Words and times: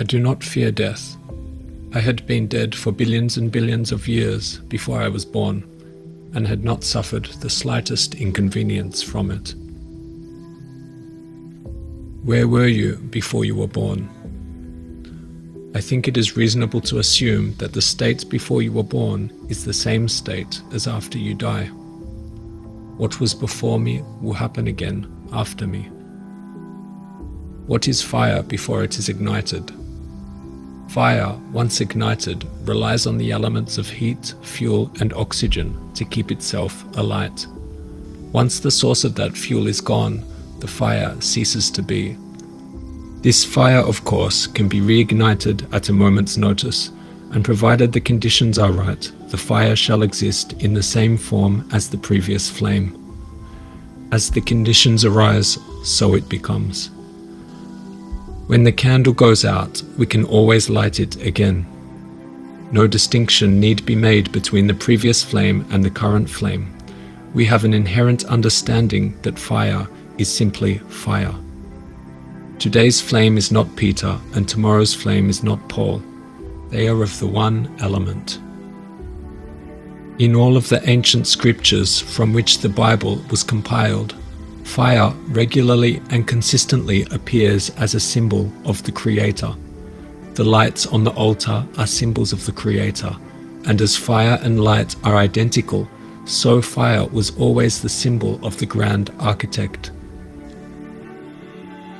I 0.00 0.04
do 0.04 0.20
not 0.20 0.44
fear 0.44 0.70
death. 0.70 1.16
I 1.92 1.98
had 1.98 2.24
been 2.24 2.46
dead 2.46 2.72
for 2.74 2.92
billions 2.92 3.36
and 3.36 3.50
billions 3.50 3.90
of 3.90 4.06
years 4.06 4.58
before 4.68 5.00
I 5.00 5.08
was 5.08 5.24
born, 5.24 5.64
and 6.34 6.46
had 6.46 6.62
not 6.62 6.84
suffered 6.84 7.24
the 7.40 7.50
slightest 7.50 8.14
inconvenience 8.14 9.02
from 9.02 9.32
it. 9.32 9.54
Where 12.24 12.46
were 12.46 12.68
you 12.68 12.96
before 13.10 13.44
you 13.44 13.56
were 13.56 13.66
born? 13.66 14.08
I 15.74 15.80
think 15.80 16.06
it 16.06 16.16
is 16.16 16.36
reasonable 16.36 16.80
to 16.82 16.98
assume 16.98 17.54
that 17.54 17.72
the 17.72 17.82
state 17.82 18.28
before 18.28 18.62
you 18.62 18.70
were 18.70 18.84
born 18.84 19.32
is 19.48 19.64
the 19.64 19.72
same 19.72 20.06
state 20.06 20.62
as 20.72 20.86
after 20.86 21.18
you 21.18 21.34
die. 21.34 21.64
What 22.98 23.18
was 23.18 23.34
before 23.34 23.80
me 23.80 24.02
will 24.20 24.34
happen 24.34 24.68
again 24.68 25.10
after 25.32 25.66
me. 25.66 25.88
What 27.66 27.88
is 27.88 28.00
fire 28.00 28.42
before 28.42 28.84
it 28.84 28.98
is 28.98 29.08
ignited? 29.08 29.72
Fire, 30.88 31.38
once 31.52 31.82
ignited, 31.82 32.46
relies 32.66 33.06
on 33.06 33.18
the 33.18 33.30
elements 33.30 33.76
of 33.76 33.88
heat, 33.88 34.34
fuel, 34.42 34.90
and 35.00 35.12
oxygen 35.12 35.76
to 35.94 36.04
keep 36.04 36.32
itself 36.32 36.84
alight. 36.96 37.46
Once 38.32 38.60
the 38.60 38.70
source 38.70 39.04
of 39.04 39.14
that 39.14 39.36
fuel 39.36 39.66
is 39.66 39.82
gone, 39.82 40.24
the 40.60 40.66
fire 40.66 41.14
ceases 41.20 41.70
to 41.70 41.82
be. 41.82 42.16
This 43.20 43.44
fire, 43.44 43.80
of 43.80 44.04
course, 44.04 44.46
can 44.46 44.68
be 44.68 44.80
reignited 44.80 45.72
at 45.74 45.88
a 45.88 45.92
moment's 45.92 46.36
notice, 46.36 46.90
and 47.32 47.44
provided 47.44 47.92
the 47.92 48.00
conditions 48.00 48.58
are 48.58 48.72
right, 48.72 49.12
the 49.28 49.36
fire 49.36 49.76
shall 49.76 50.02
exist 50.02 50.54
in 50.54 50.72
the 50.72 50.82
same 50.82 51.18
form 51.18 51.68
as 51.72 51.90
the 51.90 51.98
previous 51.98 52.48
flame. 52.48 52.94
As 54.10 54.30
the 54.30 54.40
conditions 54.40 55.04
arise, 55.04 55.58
so 55.84 56.14
it 56.14 56.28
becomes. 56.30 56.90
When 58.48 58.64
the 58.64 58.72
candle 58.72 59.12
goes 59.12 59.44
out, 59.44 59.82
we 59.98 60.06
can 60.06 60.24
always 60.24 60.70
light 60.70 61.00
it 61.00 61.16
again. 61.16 61.66
No 62.72 62.86
distinction 62.86 63.60
need 63.60 63.84
be 63.84 63.94
made 63.94 64.32
between 64.32 64.66
the 64.66 64.72
previous 64.72 65.22
flame 65.22 65.66
and 65.70 65.84
the 65.84 65.90
current 65.90 66.30
flame. 66.30 66.74
We 67.34 67.44
have 67.44 67.64
an 67.66 67.74
inherent 67.74 68.24
understanding 68.24 69.18
that 69.20 69.38
fire 69.38 69.86
is 70.16 70.34
simply 70.34 70.78
fire. 70.88 71.34
Today's 72.58 73.02
flame 73.02 73.36
is 73.36 73.52
not 73.52 73.76
Peter, 73.76 74.18
and 74.34 74.48
tomorrow's 74.48 74.94
flame 74.94 75.28
is 75.28 75.42
not 75.42 75.68
Paul. 75.68 76.02
They 76.70 76.88
are 76.88 77.02
of 77.02 77.18
the 77.18 77.26
one 77.26 77.70
element. 77.80 78.38
In 80.18 80.34
all 80.34 80.56
of 80.56 80.70
the 80.70 80.80
ancient 80.88 81.26
scriptures 81.26 82.00
from 82.00 82.32
which 82.32 82.60
the 82.60 82.70
Bible 82.70 83.22
was 83.30 83.42
compiled, 83.42 84.14
fire 84.68 85.10
regularly 85.28 86.00
and 86.10 86.28
consistently 86.28 87.06
appears 87.10 87.70
as 87.70 87.94
a 87.94 88.00
symbol 88.00 88.52
of 88.64 88.82
the 88.82 88.92
Creator. 88.92 89.54
The 90.34 90.44
lights 90.44 90.86
on 90.86 91.02
the 91.02 91.10
altar 91.12 91.66
are 91.78 91.86
symbols 91.86 92.32
of 92.32 92.44
the 92.44 92.52
Creator, 92.52 93.16
and 93.64 93.80
as 93.80 93.96
fire 93.96 94.38
and 94.42 94.62
light 94.62 94.94
are 95.02 95.16
identical, 95.16 95.88
so 96.26 96.60
fire 96.60 97.06
was 97.06 97.36
always 97.38 97.80
the 97.80 97.88
symbol 97.88 98.38
of 98.46 98.58
the 98.58 98.66
grand 98.66 99.10
architect. 99.18 99.90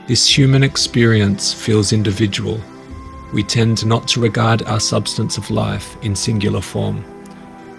This 0.06 0.28
human 0.28 0.62
experience 0.62 1.52
feels 1.52 1.92
individual. 1.92 2.60
We 3.32 3.42
tend 3.42 3.84
not 3.86 4.06
to 4.08 4.20
regard 4.20 4.62
our 4.62 4.80
substance 4.80 5.36
of 5.36 5.50
life 5.50 5.96
in 6.02 6.14
singular 6.14 6.60
form. 6.60 7.04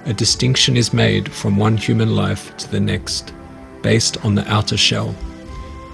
A 0.05 0.13
distinction 0.13 0.75
is 0.75 0.93
made 0.93 1.31
from 1.31 1.57
one 1.57 1.77
human 1.77 2.15
life 2.15 2.57
to 2.57 2.69
the 2.69 2.79
next, 2.79 3.33
based 3.81 4.23
on 4.25 4.35
the 4.35 4.47
outer 4.51 4.77
shell. 4.77 5.15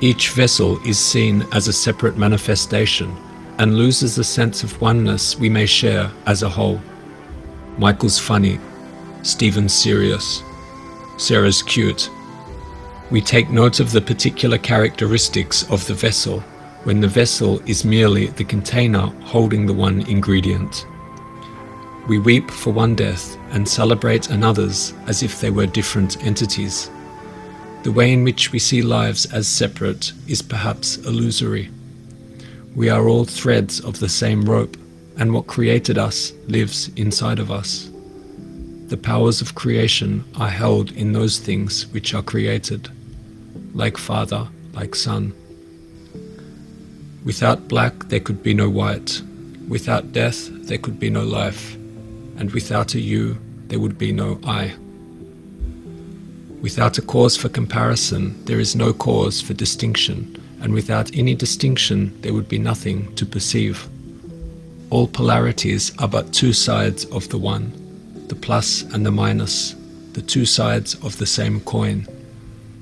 Each 0.02 0.32
vessel 0.32 0.80
is 0.86 1.00
seen 1.00 1.46
as 1.52 1.68
a 1.68 1.74
separate 1.74 2.18
manifestation 2.18 3.16
and 3.58 3.76
loses 3.76 4.16
the 4.16 4.24
sense 4.24 4.64
of 4.64 4.82
oneness 4.82 5.38
we 5.38 5.50
may 5.50 5.66
share 5.66 6.12
as 6.26 6.44
a 6.44 6.50
whole. 6.50 6.82
Michael's 7.78 8.20
funny, 8.20 8.60
Stephen's 9.24 9.74
serious, 9.74 10.44
Sarah's 11.18 11.64
cute, 11.64 12.10
we 13.12 13.22
take 13.22 13.50
note 13.50 13.80
of 13.80 13.92
the 13.92 14.02
particular 14.02 14.58
characteristics 14.58 15.70
of 15.70 15.86
the 15.86 15.94
vessel 15.94 16.40
when 16.86 17.02
the 17.02 17.08
vessel 17.08 17.60
is 17.68 17.86
merely 17.86 18.28
the 18.28 18.44
container 18.44 19.08
holding 19.24 19.66
the 19.66 19.74
one 19.74 20.02
ingredient. 20.08 20.86
We 22.08 22.20
weep 22.20 22.52
for 22.52 22.72
one 22.72 22.96
death 22.96 23.38
and 23.52 23.68
celebrate 23.68 24.30
another's 24.30 24.94
as 25.08 25.24
if 25.24 25.40
they 25.40 25.50
were 25.50 25.66
different 25.66 26.24
entities. 26.24 26.90
The 27.86 27.92
way 27.92 28.12
in 28.12 28.24
which 28.24 28.52
we 28.52 28.58
see 28.58 28.82
lives 28.82 29.28
as 29.28 29.48
separate 29.48 30.12
is 30.28 30.42
perhaps 30.42 30.98
illusory. 30.98 31.70
We 32.76 32.90
are 32.90 33.08
all 33.08 33.26
threads 33.26 33.80
of 33.80 34.00
the 34.00 34.10
same 34.10 34.44
rope, 34.44 34.76
and 35.20 35.32
what 35.32 35.46
created 35.46 36.00
us 36.00 36.34
lives 36.48 36.90
inside 36.96 37.38
of 37.38 37.52
us. 37.52 37.92
The 38.88 38.98
powers 38.98 39.40
of 39.40 39.54
creation 39.54 40.24
are 40.36 40.50
held 40.50 40.94
in 40.94 41.14
those 41.14 41.38
things 41.38 41.86
which 41.94 42.16
are 42.16 42.24
created, 42.24 42.90
like 43.76 43.98
Father, 43.98 44.48
like 44.74 44.96
Son. 44.96 45.32
Without 47.24 47.68
black, 47.68 48.08
there 48.08 48.20
could 48.20 48.42
be 48.42 48.56
no 48.56 48.68
white. 48.68 49.22
Without 49.68 50.12
death, 50.12 50.50
there 50.66 50.80
could 50.80 51.00
be 51.00 51.12
no 51.12 51.24
life. 51.24 51.76
And 52.38 52.50
without 52.50 52.96
a 52.96 53.00
you, 53.00 53.38
there 53.68 53.80
would 53.80 54.00
be 54.00 54.12
no 54.12 54.40
I. 54.44 54.74
Without 56.66 56.98
a 56.98 57.02
cause 57.04 57.38
for 57.38 57.48
comparison, 57.48 58.44
there 58.46 58.60
is 58.60 58.76
no 58.76 58.92
cause 58.92 59.40
for 59.40 59.54
distinction, 59.54 60.36
and 60.62 60.74
without 60.74 61.16
any 61.16 61.36
distinction, 61.36 62.20
there 62.22 62.34
would 62.34 62.50
be 62.50 62.58
nothing 62.58 63.14
to 63.18 63.24
perceive. 63.24 63.88
All 64.90 65.08
polarities 65.08 65.96
are 66.00 66.08
but 66.08 66.34
two 66.34 66.54
sides 66.54 67.06
of 67.06 67.30
the 67.30 67.38
one 67.38 67.72
the 68.30 68.34
plus 68.34 68.82
and 68.82 69.06
the 69.06 69.12
minus, 69.12 69.76
the 70.14 70.24
two 70.24 70.44
sides 70.44 70.96
of 71.04 71.16
the 71.20 71.28
same 71.28 71.60
coin. 71.62 72.08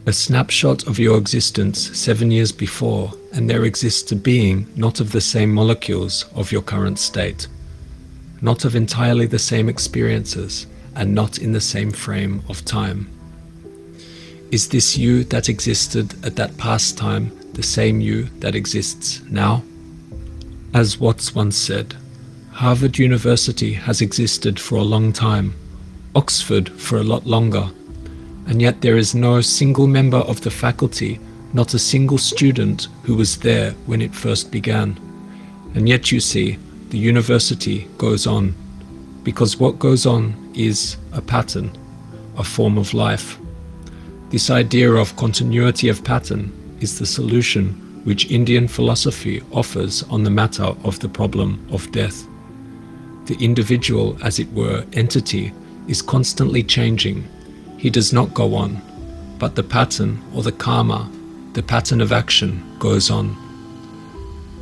A 0.05 0.13
snapshot 0.13 0.87
of 0.87 0.97
your 0.97 1.17
existence 1.17 1.77
seven 1.99 2.31
years 2.31 2.53
before, 2.53 3.11
and 3.33 3.49
there 3.49 3.65
exists 3.65 4.13
a 4.13 4.15
being 4.15 4.65
not 4.77 5.01
of 5.01 5.11
the 5.11 5.19
same 5.19 5.53
molecules 5.53 6.23
of 6.35 6.53
your 6.53 6.61
current 6.61 6.99
state, 6.99 7.49
not 8.41 8.63
of 8.63 8.77
entirely 8.77 9.25
the 9.25 9.39
same 9.39 9.67
experiences, 9.67 10.67
and 10.95 11.13
not 11.13 11.37
in 11.37 11.51
the 11.51 11.67
same 11.73 11.91
frame 11.91 12.41
of 12.47 12.63
time. 12.63 13.12
Is 14.53 14.67
this 14.67 14.95
you 14.95 15.23
that 15.23 15.49
existed 15.49 16.13
at 16.23 16.35
that 16.35 16.55
past 16.57 16.95
time 16.95 17.31
the 17.53 17.63
same 17.63 17.99
you 17.99 18.25
that 18.37 18.53
exists 18.53 19.19
now? 19.27 19.63
As 20.75 20.99
Watts 20.99 21.33
once 21.33 21.57
said, 21.57 21.95
Harvard 22.51 22.99
University 22.99 23.73
has 23.73 23.99
existed 23.99 24.59
for 24.59 24.75
a 24.75 24.83
long 24.83 25.11
time, 25.11 25.55
Oxford 26.13 26.69
for 26.69 26.99
a 26.99 27.03
lot 27.03 27.25
longer, 27.25 27.67
and 28.45 28.61
yet 28.61 28.81
there 28.81 28.95
is 28.95 29.15
no 29.15 29.41
single 29.41 29.87
member 29.87 30.19
of 30.19 30.41
the 30.41 30.51
faculty, 30.51 31.19
not 31.53 31.73
a 31.73 31.79
single 31.79 32.19
student 32.19 32.89
who 33.01 33.15
was 33.15 33.39
there 33.39 33.71
when 33.87 34.03
it 34.03 34.13
first 34.13 34.51
began. 34.51 34.95
And 35.73 35.89
yet 35.89 36.11
you 36.11 36.19
see, 36.19 36.59
the 36.89 36.99
university 36.99 37.87
goes 37.97 38.27
on, 38.27 38.53
because 39.23 39.59
what 39.59 39.79
goes 39.79 40.05
on 40.05 40.51
is 40.53 40.97
a 41.11 41.23
pattern, 41.23 41.75
a 42.37 42.43
form 42.43 42.77
of 42.77 42.93
life. 42.93 43.39
This 44.33 44.49
idea 44.49 44.91
of 44.93 45.15
continuity 45.15 45.89
of 45.89 46.03
pattern 46.03 46.51
is 46.81 46.97
the 46.97 47.05
solution 47.05 48.01
which 48.03 48.31
Indian 48.31 48.67
philosophy 48.67 49.43
offers 49.51 50.01
on 50.09 50.23
the 50.23 50.31
matter 50.31 50.73
of 50.83 50.99
the 50.99 51.07
problem 51.07 51.63
of 51.71 51.91
death. 51.91 52.25
The 53.27 53.35
individual, 53.35 54.17
as 54.23 54.39
it 54.39 54.51
were, 54.51 54.87
entity 54.93 55.53
is 55.87 56.01
constantly 56.01 56.63
changing. 56.63 57.27
He 57.77 57.91
does 57.91 58.11
not 58.11 58.33
go 58.33 58.55
on, 58.55 58.81
but 59.37 59.53
the 59.53 59.61
pattern 59.61 60.19
or 60.33 60.41
the 60.41 60.51
karma, 60.51 61.11
the 61.53 61.61
pattern 61.61 62.01
of 62.01 62.11
action, 62.11 62.59
goes 62.79 63.11
on. 63.11 63.37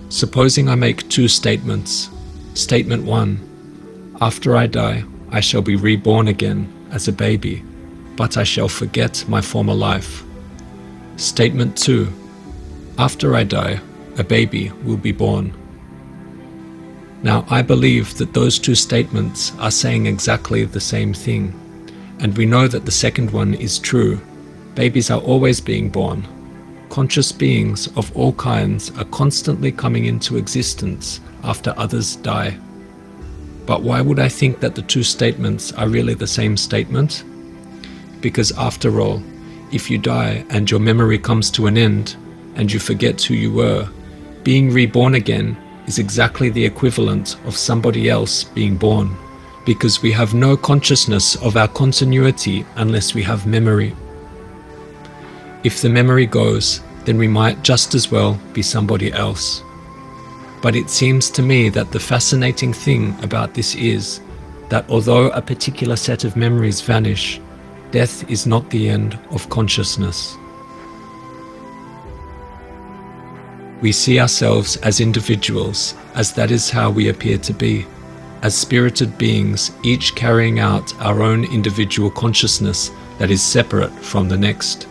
Supposing 0.09 0.67
I 0.67 0.75
make 0.75 1.07
two 1.07 1.29
statements. 1.29 2.09
Statement 2.55 3.05
one 3.05 3.39
After 4.19 4.57
I 4.57 4.67
die, 4.67 5.05
I 5.29 5.39
shall 5.39 5.61
be 5.61 5.77
reborn 5.77 6.27
again 6.27 6.67
as 6.91 7.07
a 7.07 7.13
baby, 7.13 7.63
but 8.21 8.37
I 8.37 8.43
shall 8.43 8.69
forget 8.69 9.25
my 9.27 9.41
former 9.41 9.73
life. 9.73 10.23
Statement 11.15 11.75
two 11.75 12.07
After 12.99 13.33
I 13.33 13.43
die, 13.43 13.79
a 14.19 14.23
baby 14.23 14.69
will 14.83 15.01
be 15.09 15.11
born. 15.11 15.51
Now, 17.23 17.47
I 17.49 17.63
believe 17.63 18.15
that 18.19 18.35
those 18.35 18.59
two 18.59 18.75
statements 18.75 19.53
are 19.57 19.71
saying 19.71 20.05
exactly 20.05 20.65
the 20.65 20.79
same 20.79 21.15
thing, 21.15 21.43
and 22.19 22.37
we 22.37 22.45
know 22.45 22.67
that 22.67 22.85
the 22.85 22.91
second 22.91 23.31
one 23.31 23.55
is 23.55 23.79
true. 23.79 24.21
Babies 24.75 25.09
are 25.09 25.21
always 25.21 25.59
being 25.59 25.89
born. 25.89 26.27
Conscious 26.89 27.31
beings 27.31 27.87
of 27.97 28.15
all 28.15 28.33
kinds 28.33 28.91
are 28.99 29.05
constantly 29.05 29.71
coming 29.71 30.05
into 30.05 30.37
existence 30.37 31.21
after 31.43 31.73
others 31.75 32.17
die. 32.17 32.55
But 33.65 33.81
why 33.81 33.99
would 33.99 34.19
I 34.19 34.29
think 34.29 34.59
that 34.59 34.75
the 34.75 34.83
two 34.83 35.01
statements 35.01 35.71
are 35.71 35.89
really 35.89 36.13
the 36.13 36.27
same 36.27 36.55
statement? 36.55 37.23
Because 38.21 38.51
after 38.53 39.01
all, 39.01 39.21
if 39.71 39.89
you 39.89 39.97
die 39.97 40.45
and 40.49 40.69
your 40.69 40.79
memory 40.79 41.17
comes 41.17 41.49
to 41.51 41.67
an 41.67 41.77
end, 41.77 42.15
and 42.55 42.71
you 42.71 42.79
forget 42.79 43.21
who 43.21 43.33
you 43.33 43.51
were, 43.51 43.89
being 44.43 44.71
reborn 44.71 45.15
again 45.15 45.57
is 45.87 45.99
exactly 45.99 46.49
the 46.49 46.65
equivalent 46.65 47.37
of 47.45 47.55
somebody 47.55 48.09
else 48.09 48.43
being 48.43 48.75
born, 48.75 49.15
because 49.65 50.01
we 50.01 50.11
have 50.11 50.33
no 50.33 50.57
consciousness 50.57 51.35
of 51.37 51.57
our 51.57 51.67
continuity 51.67 52.65
unless 52.75 53.13
we 53.13 53.23
have 53.23 53.47
memory. 53.47 53.95
If 55.63 55.81
the 55.81 55.89
memory 55.89 56.25
goes, 56.25 56.81
then 57.05 57.17
we 57.17 57.27
might 57.27 57.63
just 57.63 57.95
as 57.95 58.11
well 58.11 58.39
be 58.53 58.61
somebody 58.61 59.11
else. 59.11 59.63
But 60.61 60.75
it 60.75 60.89
seems 60.89 61.29
to 61.31 61.41
me 61.41 61.69
that 61.69 61.91
the 61.91 61.99
fascinating 61.99 62.73
thing 62.73 63.15
about 63.23 63.53
this 63.53 63.75
is 63.75 64.21
that 64.69 64.89
although 64.89 65.29
a 65.31 65.41
particular 65.41 65.95
set 65.95 66.23
of 66.23 66.35
memories 66.35 66.81
vanish, 66.81 67.41
death 67.91 68.29
is 68.29 68.47
not 68.47 68.69
the 68.69 68.89
end 68.89 69.19
of 69.31 69.49
consciousness. 69.49 70.37
We 73.81 73.91
see 73.91 74.19
ourselves 74.19 74.77
as 74.77 74.99
individuals, 74.99 75.95
as 76.15 76.33
that 76.33 76.51
is 76.51 76.69
how 76.69 76.89
we 76.89 77.09
appear 77.09 77.37
to 77.39 77.53
be, 77.53 77.85
as 78.43 78.55
spirited 78.55 79.17
beings, 79.17 79.71
each 79.83 80.15
carrying 80.15 80.59
out 80.59 80.99
our 81.01 81.21
own 81.21 81.43
individual 81.45 82.09
consciousness 82.11 82.91
that 83.17 83.31
is 83.31 83.41
separate 83.41 83.91
from 83.91 84.29
the 84.29 84.37
next. 84.37 84.87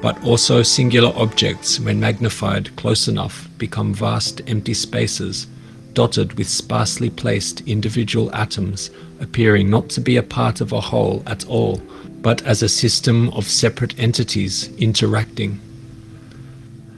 But 0.00 0.22
also 0.24 0.62
singular 0.62 1.12
objects, 1.16 1.78
when 1.78 2.00
magnified 2.00 2.74
close 2.76 3.08
enough, 3.08 3.48
become 3.58 3.92
vast 3.92 4.40
empty 4.46 4.74
spaces, 4.74 5.46
dotted 5.94 6.34
with 6.34 6.48
sparsely 6.48 7.10
placed 7.10 7.60
individual 7.68 8.34
atoms, 8.34 8.90
appearing 9.20 9.70
not 9.70 9.88
to 9.90 10.00
be 10.00 10.16
a 10.16 10.22
part 10.22 10.60
of 10.60 10.72
a 10.72 10.80
whole 10.80 11.22
at 11.26 11.46
all, 11.46 11.76
but 12.20 12.42
as 12.42 12.62
a 12.62 12.68
system 12.68 13.30
of 13.30 13.44
separate 13.44 13.98
entities 13.98 14.70
interacting. 14.76 15.60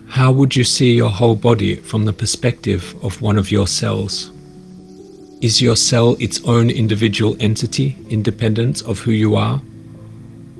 How 0.08 0.30
would 0.30 0.54
you 0.54 0.64
see 0.64 0.92
your 0.94 1.10
whole 1.10 1.36
body 1.36 1.76
from 1.76 2.04
the 2.04 2.12
perspective 2.12 2.94
of 3.02 3.22
one 3.22 3.38
of 3.38 3.50
your 3.50 3.66
cells? 3.66 4.30
Is 5.40 5.62
your 5.62 5.76
cell 5.76 6.16
its 6.20 6.44
own 6.44 6.70
individual 6.70 7.36
entity, 7.40 7.96
independent 8.10 8.82
of 8.82 9.00
who 9.00 9.10
you 9.10 9.36
are? 9.36 9.60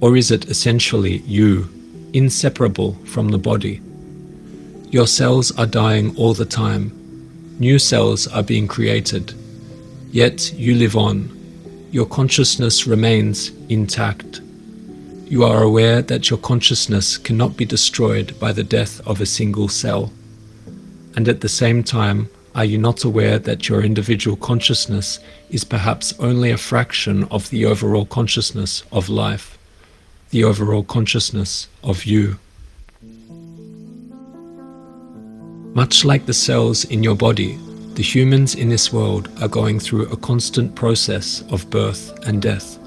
Or 0.00 0.17
is 0.17 0.31
it 0.31 0.46
essentially 0.46 1.19
you, 1.19 1.69
inseparable 2.12 2.94
from 3.05 3.28
the 3.28 3.38
body? 3.38 3.81
Your 4.90 5.06
cells 5.06 5.52
are 5.58 5.67
dying 5.67 6.17
all 6.17 6.35
the 6.35 6.44
time. 6.44 7.01
New 7.62 7.79
cells 7.79 8.26
are 8.26 8.43
being 8.43 8.67
created. 8.67 9.35
Yet 10.11 10.53
you 10.53 10.75
live 10.75 10.97
on. 10.97 11.31
Your 11.93 12.06
consciousness 12.06 12.88
remains 12.88 13.53
intact. 13.69 14.41
You 15.26 15.44
are 15.44 15.62
aware 15.62 16.03
that 16.03 16.29
your 16.29 16.41
consciousness 16.41 17.17
cannot 17.17 17.56
be 17.56 17.64
destroyed 17.64 18.37
by 18.41 18.50
the 18.50 18.64
death 18.64 19.00
of 19.06 19.20
a 19.20 19.26
single 19.26 19.69
cell. 19.69 20.12
And 21.14 21.29
at 21.29 21.41
the 21.41 21.49
same 21.49 21.85
time, 21.85 22.29
are 22.56 22.64
you 22.64 22.79
not 22.79 23.05
aware 23.05 23.38
that 23.38 23.69
your 23.69 23.85
individual 23.85 24.37
consciousness 24.37 25.20
is 25.49 25.62
perhaps 25.62 26.12
only 26.19 26.50
a 26.50 26.56
fraction 26.56 27.29
of 27.31 27.49
the 27.50 27.64
overall 27.64 28.06
consciousness 28.06 28.82
of 28.91 29.09
life, 29.09 29.56
the 30.31 30.43
overall 30.43 30.82
consciousness 30.82 31.69
of 31.85 32.06
you? 32.06 32.41
Much 35.75 36.05
like 36.05 36.27
the 36.27 36.35
cells 36.35 36.85
in 36.85 37.03
your 37.03 37.15
body, 37.15 37.59
the 37.95 38.03
humans 38.03 38.55
in 38.55 38.69
this 38.69 38.93
world 38.93 39.31
are 39.41 39.49
going 39.49 39.81
through 39.81 40.07
a 40.09 40.17
constant 40.19 40.75
process 40.75 41.43
of 41.51 41.71
birth 41.71 42.13
and 42.27 42.43
death. 42.43 42.79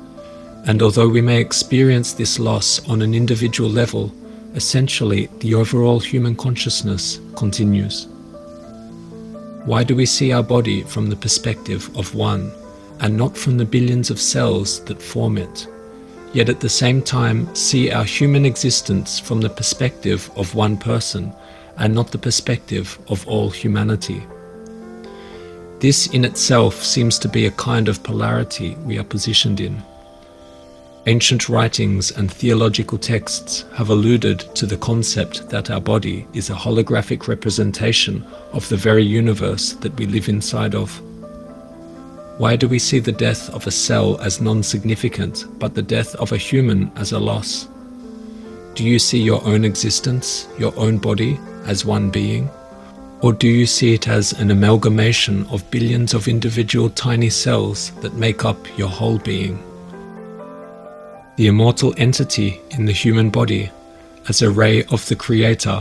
And 0.67 0.83
although 0.83 1.09
we 1.09 1.19
may 1.21 1.41
experience 1.41 2.13
this 2.13 2.37
loss 2.37 2.87
on 2.87 3.01
an 3.01 3.15
individual 3.15 3.71
level, 3.71 4.13
essentially 4.53 5.29
the 5.39 5.55
overall 5.55 5.99
human 5.99 6.35
consciousness 6.35 7.19
continues. 7.35 8.05
Why 9.65 9.83
do 9.83 9.95
we 9.95 10.05
see 10.05 10.31
our 10.31 10.43
body 10.43 10.83
from 10.83 11.09
the 11.09 11.15
perspective 11.15 11.89
of 11.97 12.13
one 12.13 12.51
and 12.99 13.17
not 13.17 13.35
from 13.35 13.57
the 13.57 13.65
billions 13.65 14.11
of 14.11 14.21
cells 14.21 14.79
that 14.85 15.01
form 15.01 15.39
it, 15.39 15.67
yet 16.33 16.49
at 16.49 16.59
the 16.59 16.69
same 16.69 17.01
time 17.01 17.53
see 17.55 17.89
our 17.89 18.03
human 18.03 18.45
existence 18.45 19.19
from 19.19 19.41
the 19.41 19.49
perspective 19.49 20.29
of 20.35 20.53
one 20.53 20.77
person 20.77 21.33
and 21.77 21.93
not 21.93 22.11
the 22.11 22.17
perspective 22.17 22.97
of 23.07 23.27
all 23.27 23.49
humanity? 23.49 24.25
This 25.79 26.07
in 26.07 26.25
itself 26.25 26.83
seems 26.83 27.19
to 27.19 27.27
be 27.27 27.45
a 27.45 27.51
kind 27.51 27.87
of 27.87 28.01
polarity 28.01 28.75
we 28.85 28.97
are 28.97 29.03
positioned 29.03 29.59
in. 29.59 29.83
Ancient 31.07 31.49
writings 31.49 32.09
and 32.09 32.31
theological 32.31 32.97
texts 32.97 33.65
have 33.75 33.89
alluded 33.89 34.39
to 34.55 34.65
the 34.65 34.77
concept 34.77 35.49
that 35.49 35.69
our 35.69 35.79
body 35.79 36.25
is 36.33 36.49
a 36.49 36.55
holographic 36.55 37.27
representation 37.27 38.25
of 38.53 38.67
the 38.69 38.77
very 38.77 39.03
universe 39.03 39.73
that 39.73 39.95
we 39.99 40.07
live 40.07 40.29
inside 40.29 40.73
of. 40.73 40.99
Why 42.39 42.55
do 42.55 42.67
we 42.67 42.79
see 42.79 42.99
the 42.99 43.11
death 43.11 43.49
of 43.53 43.67
a 43.67 43.71
cell 43.71 44.19
as 44.19 44.41
non 44.41 44.63
significant, 44.63 45.45
but 45.59 45.75
the 45.75 45.83
death 45.83 46.15
of 46.15 46.31
a 46.31 46.37
human 46.37 46.91
as 46.95 47.11
a 47.11 47.19
loss? 47.19 47.67
Do 48.75 48.83
you 48.83 48.99
see 48.99 49.21
your 49.21 49.41
own 49.45 49.63
existence, 49.63 50.49
your 50.59 50.73
own 50.75 50.97
body, 50.97 51.39
as 51.63 51.85
one 51.85 52.09
being? 52.09 52.49
Or 53.21 53.31
do 53.31 53.47
you 53.47 53.65
see 53.65 53.93
it 53.93 54.09
as 54.09 54.33
an 54.33 54.51
amalgamation 54.51 55.45
of 55.45 55.71
billions 55.71 56.13
of 56.13 56.27
individual 56.27 56.89
tiny 56.89 57.29
cells 57.29 57.91
that 58.01 58.15
make 58.15 58.43
up 58.43 58.57
your 58.77 58.89
whole 58.89 59.17
being? 59.17 59.63
The 61.37 61.47
immortal 61.47 61.93
entity 61.95 62.59
in 62.71 62.85
the 62.85 62.91
human 62.91 63.29
body, 63.29 63.71
as 64.27 64.41
a 64.41 64.49
ray 64.49 64.83
of 64.91 65.07
the 65.07 65.15
Creator, 65.15 65.79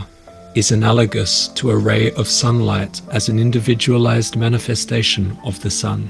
is 0.55 0.71
analogous 0.71 1.49
to 1.49 1.71
a 1.71 1.77
ray 1.77 2.13
of 2.13 2.29
sunlight 2.29 3.01
as 3.11 3.27
an 3.27 3.39
individualized 3.39 4.37
manifestation 4.37 5.37
of 5.43 5.59
the 5.59 5.69
sun. 5.69 6.09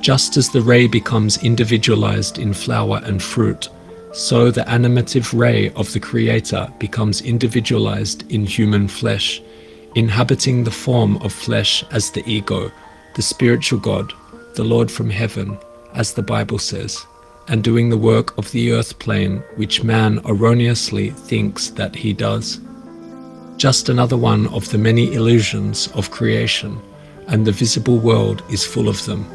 Just 0.00 0.36
as 0.36 0.48
the 0.48 0.62
ray 0.62 0.86
becomes 0.86 1.42
individualized 1.42 2.38
in 2.38 2.54
flower 2.54 3.00
and 3.04 3.20
fruit, 3.20 3.68
so 4.12 4.50
the 4.50 4.62
animative 4.62 5.32
ray 5.32 5.70
of 5.74 5.92
the 5.92 6.00
Creator 6.00 6.72
becomes 6.78 7.22
individualized 7.22 8.30
in 8.30 8.44
human 8.44 8.88
flesh, 8.88 9.42
inhabiting 9.94 10.64
the 10.64 10.70
form 10.70 11.16
of 11.18 11.32
flesh 11.32 11.84
as 11.90 12.10
the 12.10 12.22
ego, 12.26 12.70
the 13.14 13.22
spiritual 13.22 13.78
God, 13.78 14.12
the 14.54 14.64
Lord 14.64 14.90
from 14.90 15.10
heaven, 15.10 15.58
as 15.94 16.12
the 16.12 16.22
Bible 16.22 16.58
says 16.58 17.06
and 17.48 17.64
doing 17.64 17.90
the 17.90 17.98
work 17.98 18.36
of 18.38 18.50
the 18.52 18.72
earth 18.72 18.98
plane 18.98 19.42
which 19.56 19.82
man 19.82 20.20
erroneously 20.26 21.10
thinks 21.10 21.70
that 21.70 21.94
he 21.94 22.12
does. 22.12 22.60
Just 23.56 23.88
another 23.88 24.16
one 24.16 24.46
of 24.48 24.68
the 24.70 24.78
many 24.78 25.14
illusions 25.14 25.88
of 25.88 26.10
creation, 26.10 26.80
and 27.28 27.46
the 27.46 27.52
visible 27.52 27.98
world 27.98 28.42
is 28.50 28.64
full 28.64 28.88
of 28.88 29.04
them. 29.06 29.26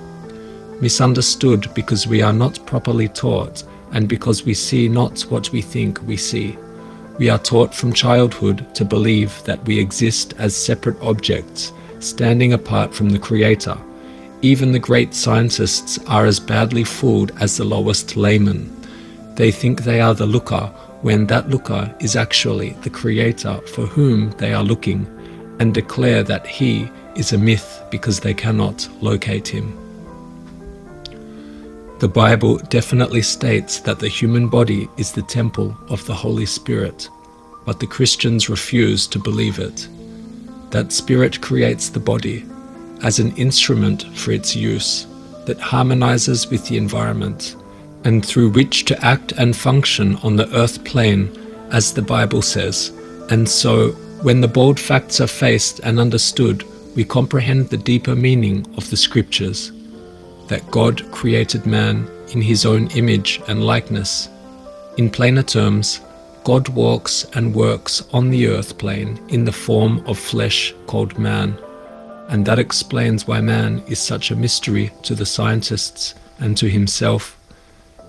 Misunderstood 0.82 1.74
because 1.74 2.08
we 2.08 2.22
are 2.22 2.34
not 2.34 2.66
properly 2.66 3.08
taught 3.08 3.64
and 3.92 4.08
because 4.08 4.46
we 4.46 4.54
see 4.54 4.88
not 4.88 5.22
what 5.24 5.52
we 5.52 5.62
think 5.62 6.02
we 6.04 6.18
see. 6.18 6.58
We 7.18 7.30
are 7.30 7.40
taught 7.40 7.74
from 7.74 7.94
childhood 7.94 8.74
to 8.76 8.86
believe 8.86 9.44
that 9.44 9.64
we 9.66 9.80
exist 9.80 10.34
as 10.38 10.56
separate 10.56 11.02
objects, 11.02 11.74
standing 12.00 12.54
apart 12.54 12.94
from 12.94 13.10
the 13.10 13.20
Creator 13.20 13.78
even 14.42 14.72
the 14.72 14.80
great 14.80 15.16
scientists 15.16 15.98
are 16.08 16.26
as 16.26 16.40
badly 16.40 16.84
fooled 16.84 17.32
as 17.42 17.58
the 17.58 17.64
lowest 17.64 18.16
layman. 18.16 18.72
They 19.36 19.52
think 19.52 19.84
they 19.84 20.00
are 20.00 20.14
the 20.14 20.28
looker 20.28 20.68
when 21.02 21.26
that 21.28 21.50
looker 21.50 21.94
is 22.00 22.16
actually 22.16 22.72
the 22.82 22.90
creator 22.90 23.60
for 23.74 23.86
whom 23.86 24.32
they 24.32 24.54
are 24.54 24.64
looking 24.64 25.06
and 25.60 25.74
declare 25.74 26.24
that 26.24 26.46
he 26.46 26.90
is 27.16 27.34
a 27.34 27.38
myth 27.38 27.84
because 27.90 28.20
they 28.20 28.34
cannot 28.34 28.88
locate 29.02 29.48
him. 29.48 29.87
The 32.00 32.08
Bible 32.08 32.60
definitely 32.70 33.24
states 33.24 33.80
that 33.80 33.98
the 33.98 34.08
human 34.08 34.50
body 34.50 34.88
is 34.98 35.12
the 35.12 35.24
temple 35.24 35.76
of 35.90 36.06
the 36.06 36.14
Holy 36.14 36.46
Spirit, 36.46 37.10
but 37.66 37.80
the 37.80 37.88
Christians 37.88 38.50
refuse 38.50 39.08
to 39.08 39.18
believe 39.18 39.58
it. 39.58 39.88
That 40.70 40.92
Spirit 40.92 41.42
creates 41.42 41.90
the 41.90 42.00
body, 42.00 42.46
as 43.02 43.18
an 43.18 43.36
instrument 43.36 44.04
for 44.16 44.32
its 44.32 44.56
use 44.56 45.08
that 45.48 45.60
harmonizes 45.60 46.52
with 46.52 46.68
the 46.68 46.78
environment 46.78 47.56
and 48.04 48.24
through 48.24 48.50
which 48.50 48.86
to 48.86 49.06
act 49.06 49.32
and 49.32 49.56
function 49.56 50.18
on 50.18 50.36
the 50.36 50.56
earth 50.56 50.84
plane 50.86 51.36
as 51.72 51.94
the 51.94 52.04
Bible 52.04 52.44
says. 52.44 52.90
And 53.32 53.50
so, 53.50 53.94
when 54.22 54.42
the 54.42 54.48
bold 54.48 54.80
facts 54.80 55.20
are 55.20 55.26
faced 55.26 55.80
and 55.80 56.00
understood, 56.00 56.64
we 56.96 57.04
comprehend 57.04 57.70
the 57.70 57.78
deeper 57.78 58.16
meaning 58.16 58.68
of 58.78 58.88
the 58.92 58.98
scriptures 58.98 59.72
that 60.48 60.70
God 60.72 61.12
created 61.12 61.66
man 61.66 62.08
in 62.30 62.42
his 62.42 62.66
own 62.66 62.88
image 62.92 63.42
and 63.48 63.66
likeness. 63.66 64.30
In 64.98 65.10
plainer 65.10 65.44
terms, 65.44 66.02
God 66.44 66.70
walks 66.70 67.26
and 67.34 67.54
works 67.54 68.08
on 68.14 68.30
the 68.30 68.48
earth 68.48 68.78
plane 68.78 69.20
in 69.30 69.46
the 69.46 69.52
form 69.52 70.04
of 70.06 70.18
flesh 70.18 70.74
called 70.86 71.18
man 71.18 71.58
and 72.30 72.46
that 72.46 72.60
explains 72.60 73.28
why 73.28 73.42
man 73.42 73.82
is 73.88 74.00
such 74.00 74.32
a 74.32 74.36
mystery 74.36 74.92
to 75.04 75.16
the 75.16 75.26
scientists 75.26 76.16
and 76.40 76.58
to 76.58 76.70
himself, 76.70 77.38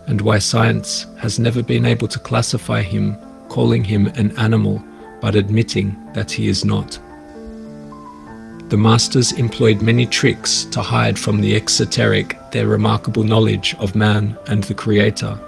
and 0.07 0.21
why 0.21 0.39
science 0.39 1.07
has 1.19 1.39
never 1.39 1.63
been 1.63 1.87
able 1.87 2.09
to 2.09 2.19
classify 2.19 2.83
him, 2.83 3.17
calling 3.49 3.85
him 3.85 4.07
an 4.17 4.37
animal, 4.39 4.83
but 5.21 5.35
admitting 5.35 5.97
that 6.15 6.31
he 6.31 6.49
is 6.49 6.65
not. 6.65 6.99
The 8.69 8.77
masters 8.77 9.33
employed 9.33 9.81
many 9.81 10.05
tricks 10.05 10.65
to 10.67 10.83
hide 10.83 11.19
from 11.19 11.41
the 11.41 11.57
exoteric 11.57 12.37
their 12.51 12.67
remarkable 12.67 13.25
knowledge 13.25 13.75
of 13.79 13.95
man 13.95 14.37
and 14.47 14.63
the 14.63 14.75
Creator, 14.75 15.39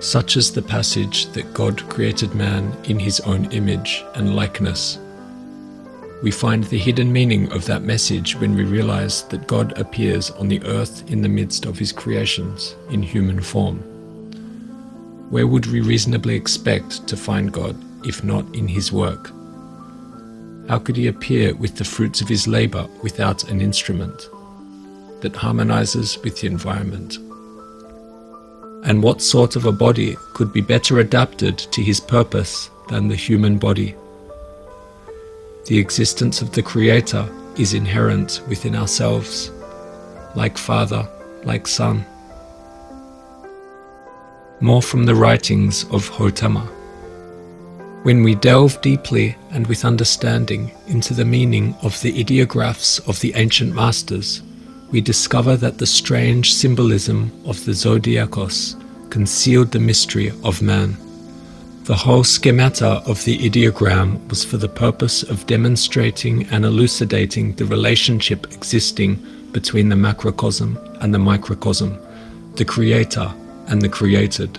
such 0.00 0.38
as 0.38 0.50
the 0.50 0.62
passage 0.62 1.26
that 1.32 1.52
God 1.52 1.86
created 1.90 2.34
man 2.34 2.74
in 2.84 2.98
his 2.98 3.20
own 3.20 3.52
image 3.52 4.02
and 4.14 4.34
likeness. 4.34 4.98
We 6.22 6.30
find 6.30 6.64
the 6.64 6.78
hidden 6.78 7.12
meaning 7.12 7.52
of 7.52 7.66
that 7.66 7.82
message 7.82 8.34
when 8.36 8.54
we 8.54 8.64
realize 8.64 9.24
that 9.24 9.46
God 9.46 9.78
appears 9.78 10.30
on 10.30 10.48
the 10.48 10.64
earth 10.64 11.10
in 11.10 11.20
the 11.20 11.28
midst 11.28 11.66
of 11.66 11.78
his 11.78 11.92
creations 11.92 12.76
in 12.88 13.02
human 13.02 13.42
form. 13.42 13.80
Where 15.28 15.46
would 15.46 15.66
we 15.66 15.82
reasonably 15.82 16.36
expect 16.36 17.06
to 17.08 17.16
find 17.16 17.52
God 17.52 17.76
if 18.06 18.24
not 18.24 18.54
in 18.54 18.68
his 18.68 18.90
work? 18.90 19.30
How 20.68 20.78
could 20.78 20.96
he 20.96 21.08
appear 21.08 21.54
with 21.54 21.76
the 21.76 21.84
fruits 21.84 22.20
of 22.20 22.28
his 22.28 22.46
labor 22.46 22.86
without 23.02 23.50
an 23.50 23.60
instrument 23.60 24.28
that 25.20 25.36
harmonizes 25.36 26.18
with 26.22 26.40
the 26.40 26.46
environment? 26.46 27.18
And 28.84 29.02
what 29.02 29.22
sort 29.22 29.56
of 29.56 29.66
a 29.66 29.72
body 29.72 30.16
could 30.34 30.52
be 30.52 30.60
better 30.60 31.00
adapted 31.00 31.58
to 31.58 31.82
his 31.82 32.00
purpose 32.00 32.70
than 32.88 33.08
the 33.08 33.16
human 33.16 33.58
body? 33.58 33.94
The 35.66 35.78
existence 35.78 36.42
of 36.42 36.52
the 36.52 36.62
Creator 36.62 37.28
is 37.56 37.74
inherent 37.74 38.40
within 38.48 38.74
ourselves, 38.74 39.50
like 40.34 40.58
Father, 40.58 41.08
like 41.44 41.66
Son. 41.66 42.04
More 44.60 44.82
from 44.82 45.06
the 45.06 45.14
writings 45.14 45.84
of 45.90 46.08
Hotema. 46.08 46.68
When 48.02 48.24
we 48.24 48.34
delve 48.34 48.80
deeply 48.80 49.36
and 49.52 49.64
with 49.68 49.84
understanding 49.84 50.72
into 50.88 51.14
the 51.14 51.24
meaning 51.24 51.76
of 51.82 52.00
the 52.00 52.18
ideographs 52.18 52.98
of 53.06 53.20
the 53.20 53.32
ancient 53.36 53.76
masters, 53.76 54.42
we 54.90 55.00
discover 55.00 55.56
that 55.58 55.78
the 55.78 55.86
strange 55.86 56.52
symbolism 56.52 57.30
of 57.46 57.64
the 57.64 57.70
zodiacos 57.70 58.74
concealed 59.08 59.70
the 59.70 59.78
mystery 59.78 60.32
of 60.42 60.60
man. 60.60 60.96
The 61.84 61.94
whole 61.94 62.24
schemata 62.24 63.04
of 63.06 63.24
the 63.24 63.38
ideogram 63.38 64.28
was 64.28 64.44
for 64.44 64.56
the 64.56 64.68
purpose 64.68 65.22
of 65.22 65.46
demonstrating 65.46 66.48
and 66.48 66.64
elucidating 66.64 67.54
the 67.54 67.66
relationship 67.66 68.52
existing 68.52 69.14
between 69.52 69.88
the 69.88 69.96
macrocosm 69.96 70.76
and 71.00 71.14
the 71.14 71.20
microcosm, 71.20 71.96
the 72.56 72.64
creator 72.64 73.32
and 73.68 73.80
the 73.80 73.88
created. 73.88 74.58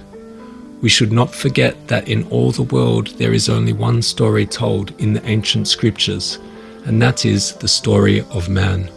We 0.83 0.89
should 0.89 1.13
not 1.13 1.33
forget 1.33 1.87
that 1.87 2.09
in 2.09 2.27
all 2.27 2.51
the 2.51 2.63
world 2.63 3.07
there 3.17 3.31
is 3.31 3.47
only 3.47 3.71
one 3.71 4.01
story 4.01 4.45
told 4.45 4.91
in 4.99 5.13
the 5.13 5.25
ancient 5.25 5.69
scriptures, 5.69 6.39
and 6.83 7.01
that 7.01 7.25
is 7.25 7.53
the 7.55 7.69
story 7.69 8.19
of 8.31 8.49
man. 8.49 8.91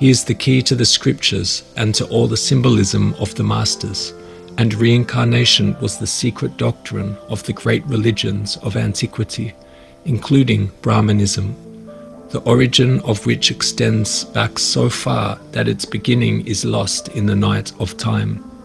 He 0.00 0.10
is 0.10 0.24
the 0.24 0.34
key 0.34 0.62
to 0.62 0.74
the 0.74 0.84
scriptures 0.84 1.62
and 1.76 1.94
to 1.94 2.04
all 2.08 2.26
the 2.26 2.36
symbolism 2.36 3.14
of 3.20 3.32
the 3.36 3.44
masters, 3.44 4.12
and 4.58 4.74
reincarnation 4.74 5.76
was 5.80 5.98
the 5.98 6.06
secret 6.08 6.56
doctrine 6.56 7.16
of 7.28 7.44
the 7.44 7.52
great 7.52 7.86
religions 7.86 8.56
of 8.56 8.76
antiquity, 8.76 9.54
including 10.04 10.72
Brahmanism, 10.82 11.54
the 12.30 12.40
origin 12.40 12.98
of 13.02 13.24
which 13.24 13.52
extends 13.52 14.24
back 14.24 14.58
so 14.58 14.90
far 14.90 15.38
that 15.52 15.68
its 15.68 15.84
beginning 15.84 16.44
is 16.44 16.64
lost 16.64 17.06
in 17.10 17.26
the 17.26 17.36
night 17.36 17.70
of 17.78 17.96
time. 17.96 18.55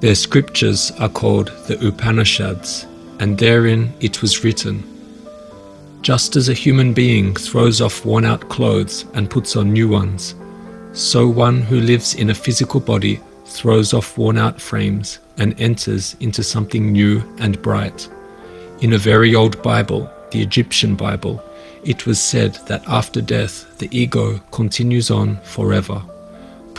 Their 0.00 0.14
scriptures 0.14 0.90
are 0.98 1.10
called 1.10 1.52
the 1.66 1.78
Upanishads, 1.86 2.86
and 3.18 3.36
therein 3.36 3.92
it 4.00 4.22
was 4.22 4.42
written 4.42 4.82
Just 6.00 6.36
as 6.36 6.48
a 6.48 6.54
human 6.54 6.94
being 6.94 7.34
throws 7.34 7.82
off 7.82 8.06
worn 8.06 8.24
out 8.24 8.48
clothes 8.48 9.04
and 9.12 9.28
puts 9.28 9.56
on 9.56 9.74
new 9.74 9.88
ones, 9.88 10.34
so 10.94 11.28
one 11.28 11.60
who 11.60 11.80
lives 11.80 12.14
in 12.14 12.30
a 12.30 12.34
physical 12.34 12.80
body 12.80 13.20
throws 13.44 13.92
off 13.92 14.16
worn 14.16 14.38
out 14.38 14.58
frames 14.58 15.18
and 15.36 15.60
enters 15.60 16.16
into 16.20 16.42
something 16.42 16.90
new 16.90 17.22
and 17.38 17.60
bright. 17.60 18.08
In 18.80 18.94
a 18.94 18.98
very 18.98 19.34
old 19.34 19.62
Bible, 19.62 20.10
the 20.30 20.40
Egyptian 20.40 20.94
Bible, 20.94 21.44
it 21.84 22.06
was 22.06 22.18
said 22.18 22.54
that 22.68 22.88
after 22.88 23.20
death 23.20 23.76
the 23.76 23.94
ego 23.94 24.38
continues 24.50 25.10
on 25.10 25.36
forever 25.42 26.02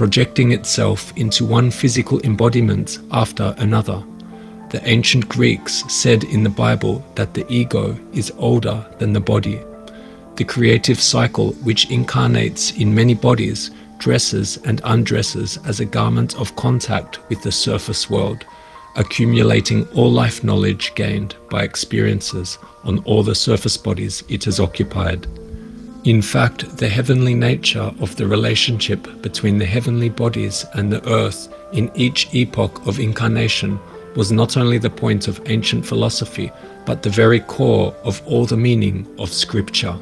projecting 0.02 0.52
itself 0.52 1.16
into 1.16 1.46
one 1.46 1.70
physical 1.70 2.20
embodiment 2.22 2.98
after 3.12 3.54
another. 3.60 4.04
The 4.72 4.82
ancient 4.90 5.30
Greeks 5.30 5.84
said 5.94 6.24
in 6.24 6.42
the 6.42 6.50
Bible 6.50 7.06
that 7.14 7.36
the 7.36 7.46
ego 7.54 7.96
is 8.12 8.34
older 8.40 8.84
than 8.98 9.14
the 9.14 9.20
body. 9.20 9.62
The 10.38 10.44
creative 10.44 11.00
cycle, 11.00 11.52
which 11.62 11.92
incarnates 11.92 12.72
in 12.72 12.96
many 12.96 13.14
bodies, 13.14 13.70
dresses 14.00 14.58
and 14.66 14.82
undresses 14.86 15.60
as 15.68 15.82
a 15.82 15.86
garment 15.86 16.36
of 16.36 16.56
contact 16.56 17.20
with 17.30 17.44
the 17.44 17.52
surface 17.52 18.10
world, 18.10 18.44
accumulating 18.96 19.88
all 19.90 20.12
life 20.12 20.44
knowledge 20.44 20.96
gained 20.96 21.36
by 21.52 21.62
experiences 21.62 22.58
on 22.86 23.04
all 23.04 23.22
the 23.22 23.36
surface 23.36 23.78
bodies 23.78 24.24
it 24.30 24.44
has 24.46 24.60
occupied. 24.60 25.28
In 26.04 26.24
fact, 26.24 26.78
the 26.78 26.90
heavenly 26.90 27.36
nature 27.36 27.92
of 28.00 28.16
the 28.16 28.26
relationship 28.26 29.22
between 29.22 29.60
the 29.60 29.68
heavenly 29.68 30.10
bodies 30.10 30.66
and 30.74 30.92
the 30.92 31.08
earth 31.08 31.48
in 31.74 31.92
each 31.94 32.28
epoch 32.34 32.88
of 32.88 33.00
incarnation 33.00 33.80
was 34.16 34.32
not 34.32 34.58
only 34.58 34.80
the 34.80 34.90
point 34.90 35.28
of 35.28 35.40
ancient 35.46 35.86
philosophy, 35.86 36.52
but 36.88 37.04
the 37.04 37.10
very 37.12 37.40
core 37.42 37.94
of 38.04 38.20
all 38.26 38.48
the 38.48 38.58
meaning 38.58 39.06
of 39.20 39.32
Scripture. 39.32 39.94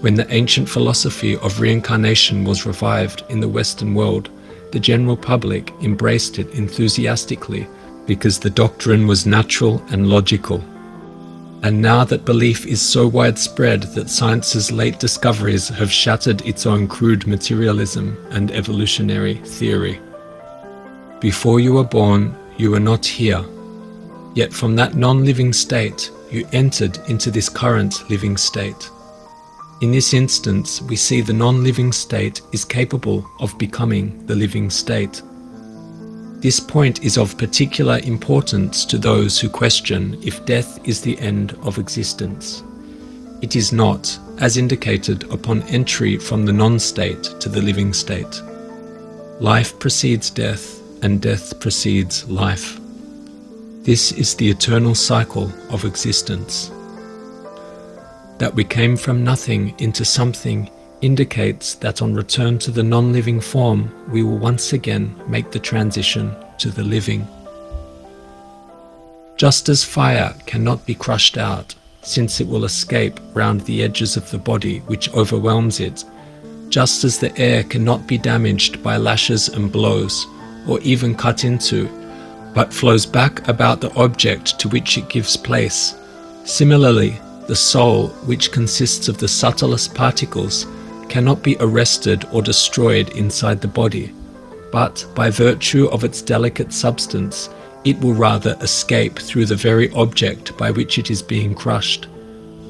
When 0.00 0.14
the 0.14 0.32
ancient 0.32 0.70
philosophy 0.70 1.36
of 1.36 1.60
reincarnation 1.60 2.44
was 2.44 2.64
revived 2.64 3.22
in 3.28 3.40
the 3.40 3.48
Western 3.48 3.94
world, 3.94 4.30
the 4.72 4.80
general 4.80 5.18
public 5.18 5.70
embraced 5.82 6.38
it 6.38 6.48
enthusiastically 6.54 7.68
because 8.06 8.38
the 8.38 8.48
doctrine 8.48 9.06
was 9.06 9.26
natural 9.26 9.84
and 9.90 10.08
logical. 10.08 10.64
And 11.66 11.82
now 11.82 12.04
that 12.04 12.24
belief 12.24 12.64
is 12.64 12.80
so 12.80 13.08
widespread 13.08 13.82
that 13.94 14.08
science's 14.08 14.70
late 14.70 15.00
discoveries 15.00 15.68
have 15.70 15.90
shattered 15.90 16.46
its 16.46 16.64
own 16.64 16.86
crude 16.86 17.26
materialism 17.26 18.16
and 18.30 18.52
evolutionary 18.52 19.34
theory. 19.34 19.98
Before 21.18 21.58
you 21.58 21.72
were 21.72 21.82
born, 21.82 22.36
you 22.56 22.70
were 22.70 22.78
not 22.78 23.04
here. 23.04 23.44
Yet 24.36 24.52
from 24.52 24.76
that 24.76 24.94
non 24.94 25.24
living 25.24 25.52
state, 25.52 26.12
you 26.30 26.46
entered 26.52 27.00
into 27.08 27.32
this 27.32 27.48
current 27.48 28.08
living 28.08 28.36
state. 28.36 28.88
In 29.80 29.90
this 29.90 30.14
instance, 30.14 30.80
we 30.82 30.94
see 30.94 31.20
the 31.20 31.32
non 31.32 31.64
living 31.64 31.90
state 31.90 32.42
is 32.52 32.64
capable 32.64 33.28
of 33.40 33.58
becoming 33.58 34.24
the 34.26 34.36
living 34.36 34.70
state. 34.70 35.20
This 36.46 36.60
point 36.60 37.02
is 37.02 37.18
of 37.18 37.36
particular 37.36 37.98
importance 38.04 38.84
to 38.84 38.98
those 38.98 39.40
who 39.40 39.48
question 39.48 40.16
if 40.22 40.46
death 40.46 40.78
is 40.86 41.00
the 41.00 41.18
end 41.18 41.58
of 41.64 41.76
existence. 41.76 42.62
It 43.42 43.56
is 43.56 43.72
not, 43.72 44.16
as 44.38 44.56
indicated 44.56 45.24
upon 45.32 45.62
entry 45.62 46.16
from 46.18 46.46
the 46.46 46.52
non 46.52 46.78
state 46.78 47.24
to 47.40 47.48
the 47.48 47.60
living 47.60 47.92
state. 47.92 48.40
Life 49.40 49.76
precedes 49.80 50.30
death, 50.30 50.80
and 51.02 51.20
death 51.20 51.58
precedes 51.58 52.28
life. 52.28 52.78
This 53.82 54.12
is 54.12 54.36
the 54.36 54.48
eternal 54.48 54.94
cycle 54.94 55.52
of 55.70 55.84
existence. 55.84 56.70
That 58.38 58.54
we 58.54 58.62
came 58.62 58.96
from 58.96 59.24
nothing 59.24 59.74
into 59.80 60.04
something 60.04 60.70
indicates 61.02 61.74
that 61.76 62.02
on 62.02 62.14
return 62.14 62.58
to 62.58 62.70
the 62.70 62.82
non 62.82 63.12
living 63.12 63.40
form, 63.40 63.92
we 64.10 64.22
will 64.22 64.38
once 64.38 64.72
again 64.72 65.14
make 65.28 65.50
the 65.50 65.58
transition 65.58 66.34
to 66.58 66.70
the 66.70 66.82
living. 66.82 67.26
Just 69.36 69.68
as 69.68 69.84
fire 69.84 70.34
cannot 70.46 70.86
be 70.86 70.94
crushed 70.94 71.36
out, 71.36 71.74
since 72.02 72.40
it 72.40 72.48
will 72.48 72.64
escape 72.64 73.20
round 73.34 73.60
the 73.62 73.82
edges 73.82 74.16
of 74.16 74.30
the 74.30 74.38
body 74.38 74.78
which 74.80 75.12
overwhelms 75.12 75.80
it, 75.80 76.04
just 76.68 77.04
as 77.04 77.18
the 77.18 77.36
air 77.38 77.62
cannot 77.64 78.06
be 78.06 78.16
damaged 78.16 78.82
by 78.82 78.96
lashes 78.96 79.48
and 79.48 79.70
blows, 79.70 80.26
or 80.66 80.80
even 80.80 81.14
cut 81.14 81.44
into, 81.44 81.88
but 82.54 82.72
flows 82.72 83.04
back 83.04 83.46
about 83.48 83.80
the 83.80 83.92
object 83.94 84.58
to 84.58 84.68
which 84.68 84.96
it 84.96 85.08
gives 85.10 85.36
place. 85.36 85.94
Similarly, 86.44 87.20
the 87.46 87.56
soul, 87.56 88.08
which 88.24 88.50
consists 88.50 89.08
of 89.08 89.18
the 89.18 89.28
subtlest 89.28 89.94
particles, 89.94 90.66
cannot 91.08 91.42
be 91.42 91.56
arrested 91.60 92.24
or 92.32 92.42
destroyed 92.42 93.08
inside 93.16 93.60
the 93.60 93.68
body, 93.68 94.12
but 94.72 95.06
by 95.14 95.30
virtue 95.30 95.86
of 95.88 96.04
its 96.04 96.22
delicate 96.22 96.72
substance, 96.72 97.48
it 97.84 97.98
will 98.00 98.14
rather 98.14 98.56
escape 98.60 99.18
through 99.18 99.46
the 99.46 99.54
very 99.54 99.90
object 99.92 100.56
by 100.56 100.70
which 100.70 100.98
it 100.98 101.10
is 101.10 101.22
being 101.22 101.54
crushed. 101.54 102.08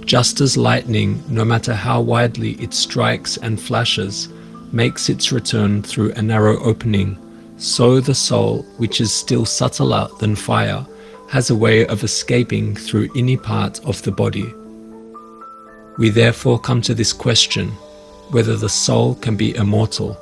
Just 0.05 0.41
as 0.41 0.57
lightning, 0.57 1.23
no 1.29 1.45
matter 1.45 1.75
how 1.75 2.01
widely 2.01 2.53
it 2.63 2.75
strikes 2.75 3.39
and 3.39 3.61
flashes, 3.61 4.29
makes 4.73 5.09
its 5.09 5.33
return 5.33 5.83
through 5.83 6.13
a 6.13 6.23
narrow 6.23 6.63
opening, 6.63 7.19
so 7.57 8.01
the 8.01 8.15
soul, 8.15 8.63
which 8.77 9.01
is 9.01 9.13
still 9.13 9.47
subtler 9.47 10.09
than 10.21 10.37
fire, 10.37 10.87
has 11.29 11.51
a 11.51 11.57
way 11.57 11.87
of 11.87 12.05
escaping 12.05 12.77
through 12.77 13.09
any 13.17 13.37
part 13.37 13.85
of 13.85 14.01
the 14.03 14.13
body. 14.13 14.53
We 15.99 16.11
therefore 16.11 16.61
come 16.61 16.83
to 16.83 16.95
this 16.95 17.13
question 17.13 17.73
whether 18.31 18.57
the 18.57 18.69
soul 18.69 19.15
can 19.17 19.37
be 19.37 19.55
immortal. 19.57 20.17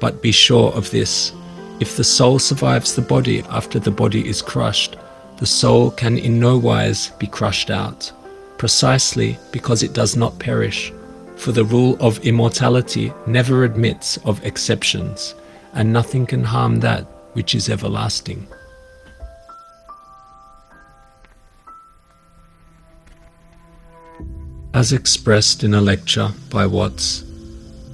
But 0.00 0.22
be 0.22 0.32
sure 0.32 0.72
of 0.72 0.90
this 0.90 1.32
if 1.80 1.96
the 1.96 2.04
soul 2.04 2.40
survives 2.40 2.94
the 2.94 3.02
body 3.02 3.44
after 3.50 3.78
the 3.78 3.92
body 3.92 4.28
is 4.28 4.42
crushed, 4.42 4.96
the 5.36 5.46
soul 5.46 5.92
can 5.92 6.18
in 6.18 6.40
no 6.40 6.58
wise 6.58 7.10
be 7.20 7.28
crushed 7.28 7.70
out, 7.70 8.10
precisely 8.56 9.38
because 9.52 9.84
it 9.84 9.92
does 9.92 10.16
not 10.16 10.38
perish. 10.40 10.92
For 11.36 11.52
the 11.52 11.64
rule 11.64 11.96
of 12.00 12.18
immortality 12.26 13.12
never 13.28 13.62
admits 13.62 14.16
of 14.24 14.44
exceptions, 14.44 15.36
and 15.72 15.92
nothing 15.92 16.26
can 16.26 16.42
harm 16.42 16.80
that 16.80 17.04
which 17.34 17.54
is 17.54 17.68
everlasting. 17.68 18.48
As 24.78 24.92
expressed 24.92 25.64
in 25.64 25.74
a 25.74 25.80
lecture 25.80 26.30
by 26.50 26.64
Watts, 26.64 27.24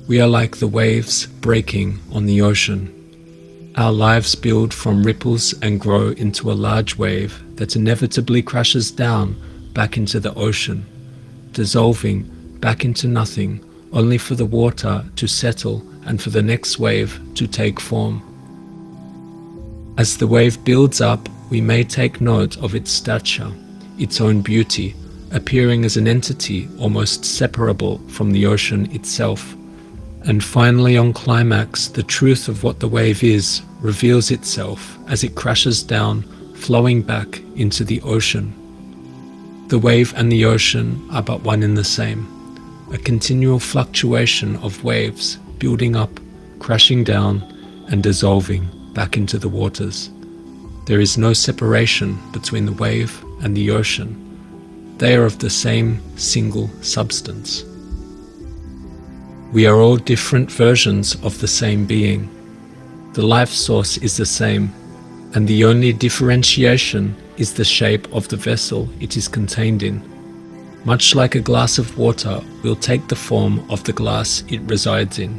we 0.06 0.20
are 0.20 0.28
like 0.28 0.58
the 0.58 0.68
waves 0.68 1.24
breaking 1.24 1.98
on 2.12 2.26
the 2.26 2.42
ocean. 2.42 3.72
Our 3.76 3.90
lives 3.90 4.34
build 4.34 4.74
from 4.74 5.02
ripples 5.02 5.54
and 5.62 5.80
grow 5.80 6.08
into 6.10 6.52
a 6.52 6.60
large 6.68 6.98
wave 6.98 7.42
that 7.56 7.74
inevitably 7.74 8.42
crashes 8.42 8.90
down 8.90 9.34
back 9.72 9.96
into 9.96 10.20
the 10.20 10.34
ocean, 10.34 10.84
dissolving 11.52 12.24
back 12.60 12.84
into 12.84 13.08
nothing, 13.08 13.64
only 13.94 14.18
for 14.18 14.34
the 14.34 14.44
water 14.44 15.06
to 15.16 15.26
settle 15.26 15.82
and 16.04 16.20
for 16.20 16.28
the 16.28 16.42
next 16.42 16.78
wave 16.78 17.18
to 17.36 17.46
take 17.46 17.80
form. 17.80 18.20
As 19.96 20.18
the 20.18 20.26
wave 20.26 20.62
builds 20.66 21.00
up, 21.00 21.30
we 21.48 21.62
may 21.62 21.82
take 21.82 22.20
note 22.20 22.58
of 22.58 22.74
its 22.74 22.90
stature, 22.90 23.50
its 23.98 24.20
own 24.20 24.42
beauty, 24.42 24.94
appearing 25.34 25.84
as 25.84 25.96
an 25.96 26.08
entity 26.08 26.68
almost 26.78 27.24
separable 27.24 27.98
from 28.08 28.30
the 28.30 28.46
ocean 28.46 28.90
itself. 28.92 29.54
And 30.22 30.42
finally, 30.42 30.96
on 30.96 31.12
climax, 31.12 31.88
the 31.88 32.02
truth 32.02 32.48
of 32.48 32.64
what 32.64 32.80
the 32.80 32.88
wave 32.88 33.22
is 33.22 33.60
reveals 33.80 34.30
itself 34.30 34.96
as 35.08 35.22
it 35.24 35.34
crashes 35.34 35.82
down, 35.82 36.22
flowing 36.54 37.02
back 37.02 37.40
into 37.56 37.84
the 37.84 38.00
ocean. 38.02 38.54
The 39.68 39.78
wave 39.78 40.14
and 40.16 40.30
the 40.32 40.44
ocean 40.44 41.06
are 41.10 41.22
but 41.22 41.42
one 41.42 41.62
in 41.62 41.74
the 41.74 41.84
same, 41.84 42.26
a 42.92 42.96
continual 42.96 43.58
fluctuation 43.58 44.56
of 44.56 44.84
waves 44.84 45.36
building 45.58 45.96
up, 45.96 46.20
crashing 46.60 47.04
down, 47.04 47.42
and 47.90 48.02
dissolving 48.02 48.70
back 48.94 49.16
into 49.16 49.38
the 49.38 49.48
waters. 49.48 50.10
There 50.86 51.00
is 51.00 51.18
no 51.18 51.32
separation 51.32 52.18
between 52.32 52.66
the 52.66 52.72
wave 52.72 53.22
and 53.42 53.56
the 53.56 53.70
ocean. 53.70 54.20
They 54.98 55.16
are 55.16 55.24
of 55.24 55.40
the 55.40 55.50
same 55.50 56.00
single 56.16 56.68
substance. 56.80 57.64
We 59.52 59.66
are 59.66 59.80
all 59.80 59.96
different 59.96 60.52
versions 60.52 61.16
of 61.24 61.40
the 61.40 61.48
same 61.48 61.84
being. 61.84 62.30
The 63.14 63.26
life 63.26 63.50
source 63.50 63.98
is 63.98 64.16
the 64.16 64.26
same, 64.26 64.72
and 65.34 65.48
the 65.48 65.64
only 65.64 65.92
differentiation 65.92 67.16
is 67.36 67.54
the 67.54 67.64
shape 67.64 68.06
of 68.14 68.28
the 68.28 68.36
vessel 68.36 68.88
it 69.00 69.16
is 69.16 69.26
contained 69.26 69.82
in. 69.82 70.00
Much 70.84 71.16
like 71.16 71.34
a 71.34 71.40
glass 71.40 71.76
of 71.78 71.98
water 71.98 72.40
will 72.62 72.76
take 72.76 73.08
the 73.08 73.16
form 73.16 73.68
of 73.70 73.82
the 73.82 73.92
glass 73.92 74.44
it 74.48 74.60
resides 74.62 75.18
in. 75.18 75.34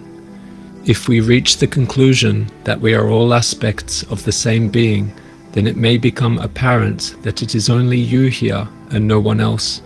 If 0.86 1.08
we 1.08 1.22
reach 1.22 1.58
the 1.58 1.68
conclusion 1.68 2.50
that 2.66 2.82
we 2.82 2.94
are 2.94 3.10
all 3.10 3.34
aspects 3.34 4.04
of 4.04 4.26
the 4.26 4.34
same 4.34 4.68
being, 4.68 5.14
then 5.54 5.66
it 5.66 5.78
may 5.78 5.98
become 5.98 6.40
apparent 6.40 7.16
that 7.22 7.42
it 7.42 7.56
is 7.56 7.70
only 7.70 7.98
you 7.98 8.28
here 8.28 8.68
and 8.92 9.08
no 9.08 9.20
one 9.20 9.40
else. 9.40 9.82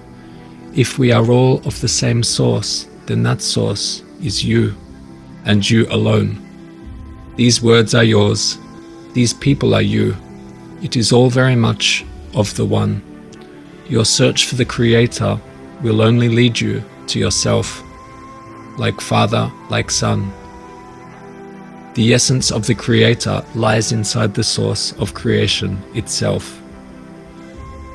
If 0.75 0.99
we 0.99 1.11
are 1.11 1.29
all 1.29 1.59
of 1.65 1.79
the 1.81 1.87
same 1.87 2.23
source, 2.23 2.87
then 3.05 3.23
that 3.23 3.41
source 3.41 4.03
is 4.21 4.43
you, 4.43 4.75
and 5.45 5.67
you 5.67 5.87
alone. 5.89 6.45
These 7.35 7.61
words 7.61 7.95
are 7.95 8.03
yours, 8.03 8.57
these 9.13 9.33
people 9.33 9.73
are 9.73 9.81
you. 9.81 10.15
It 10.81 10.95
is 10.95 11.11
all 11.11 11.29
very 11.29 11.55
much 11.55 12.05
of 12.35 12.55
the 12.55 12.65
one. 12.65 13.01
Your 13.87 14.05
search 14.05 14.45
for 14.45 14.55
the 14.55 14.65
Creator 14.65 15.39
will 15.81 16.01
only 16.01 16.29
lead 16.29 16.59
you 16.59 16.83
to 17.07 17.19
yourself, 17.19 17.81
like 18.77 19.01
Father, 19.01 19.51
like 19.69 19.89
Son. 19.89 20.31
The 21.95 22.13
essence 22.13 22.51
of 22.51 22.67
the 22.67 22.75
Creator 22.75 23.43
lies 23.55 23.91
inside 23.91 24.33
the 24.33 24.43
source 24.43 24.93
of 24.99 25.13
creation 25.13 25.81
itself. 25.95 26.61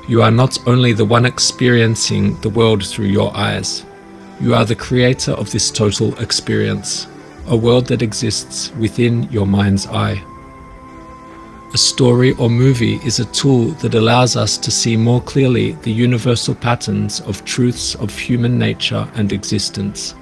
You 0.07 0.21
are 0.21 0.31
not 0.31 0.59
only 0.67 0.93
the 0.93 1.05
one 1.07 1.25
experiencing 1.25 2.39
the 2.43 2.51
world 2.51 2.85
through 2.85 3.07
your 3.07 3.35
eyes, 3.35 3.87
you 4.39 4.55
are 4.55 4.67
the 4.67 4.77
creator 4.77 5.33
of 5.33 5.51
this 5.51 5.71
total 5.71 6.15
experience, 6.21 7.07
a 7.47 7.57
world 7.57 7.87
that 7.87 8.03
exists 8.03 8.71
within 8.73 9.23
your 9.33 9.47
mind's 9.47 9.87
eye. 9.87 10.23
A 11.73 11.79
story 11.79 12.33
or 12.33 12.51
movie 12.51 12.97
is 12.97 13.19
a 13.19 13.33
tool 13.33 13.69
that 13.81 13.95
allows 13.95 14.37
us 14.37 14.59
to 14.59 14.71
see 14.71 14.95
more 14.95 15.23
clearly 15.23 15.73
the 15.73 15.93
universal 15.93 16.55
patterns 16.55 17.21
of 17.23 17.43
truths 17.47 17.95
of 17.95 18.17
human 18.17 18.59
nature 18.59 19.09
and 19.15 19.33
existence. 19.33 20.15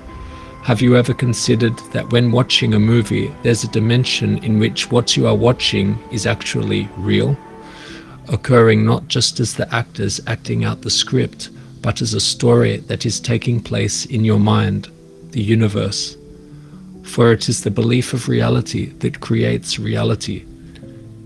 Have 0.62 0.81
you 0.81 0.97
ever 0.97 1.12
considered 1.12 1.77
that 1.90 2.12
when 2.12 2.31
watching 2.31 2.75
a 2.75 2.79
movie, 2.79 3.35
there's 3.42 3.64
a 3.64 3.68
dimension 3.68 4.38
in 4.45 4.61
which 4.61 4.92
what 4.92 5.16
you 5.16 5.27
are 5.27 5.35
watching 5.35 5.99
is 6.12 6.25
actually 6.25 6.88
real? 6.97 7.37
Occurring 8.33 8.87
not 8.87 9.09
just 9.09 9.40
as 9.40 9.55
the 9.55 9.73
actors 9.75 10.18
acting 10.27 10.64
out 10.64 10.81
the 10.81 10.90
script, 10.90 11.51
but 11.83 12.01
as 12.01 12.14
a 12.14 12.21
story 12.21 12.79
that 12.79 13.05
is 13.05 13.21
taking 13.21 13.62
place 13.62 14.07
in 14.07 14.25
your 14.25 14.40
mind, 14.40 14.88
the 15.33 15.42
universe. 15.42 16.16
For 17.03 17.31
it 17.33 17.51
is 17.51 17.62
the 17.62 17.71
belief 17.71 18.14
of 18.14 18.29
reality 18.29 18.87
that 19.01 19.21
creates 19.21 19.79
reality. 19.79 20.47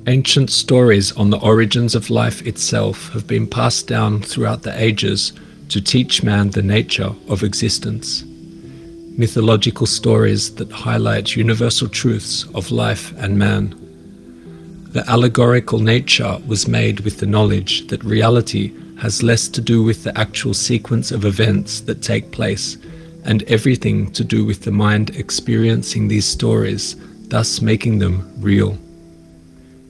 Ancient 0.09 0.51
stories 0.51 1.13
on 1.13 1.31
the 1.31 1.39
origins 1.39 1.95
of 1.95 2.11
life 2.11 2.45
itself 2.45 3.13
have 3.13 3.29
been 3.29 3.47
passed 3.47 3.87
down 3.87 4.21
throughout 4.21 4.63
the 4.63 4.77
ages 4.83 5.33
to 5.69 5.81
teach 5.81 6.25
man 6.25 6.51
the 6.51 6.63
nature 6.63 7.15
of 7.29 7.45
existence. 7.45 8.25
Mythological 9.17 9.87
stories 9.87 10.57
that 10.57 10.73
highlight 10.73 11.37
universal 11.37 11.89
truths 11.89 12.47
of 12.53 12.73
life 12.73 13.13
and 13.17 13.39
man. 13.39 13.86
The 14.97 15.11
allegorical 15.11 15.79
nature 15.79 16.39
was 16.47 16.67
made 16.67 17.01
with 17.01 17.19
the 17.19 17.27
knowledge 17.27 17.87
that 17.89 18.03
reality 18.03 18.73
has 18.99 19.23
less 19.23 19.47
to 19.49 19.61
do 19.61 19.83
with 19.83 20.05
the 20.05 20.19
actual 20.19 20.55
sequence 20.55 21.13
of 21.13 21.27
events 21.27 21.81
that 21.83 22.01
take 22.01 22.31
place 22.31 22.79
and 23.25 23.43
everything 23.43 24.11
to 24.13 24.25
do 24.25 24.47
with 24.47 24.63
the 24.63 24.71
mind 24.71 25.11
experiencing 25.11 26.09
these 26.09 26.25
stories, 26.25 26.97
thus 27.29 27.61
making 27.61 27.99
them 27.99 28.33
real. 28.39 28.79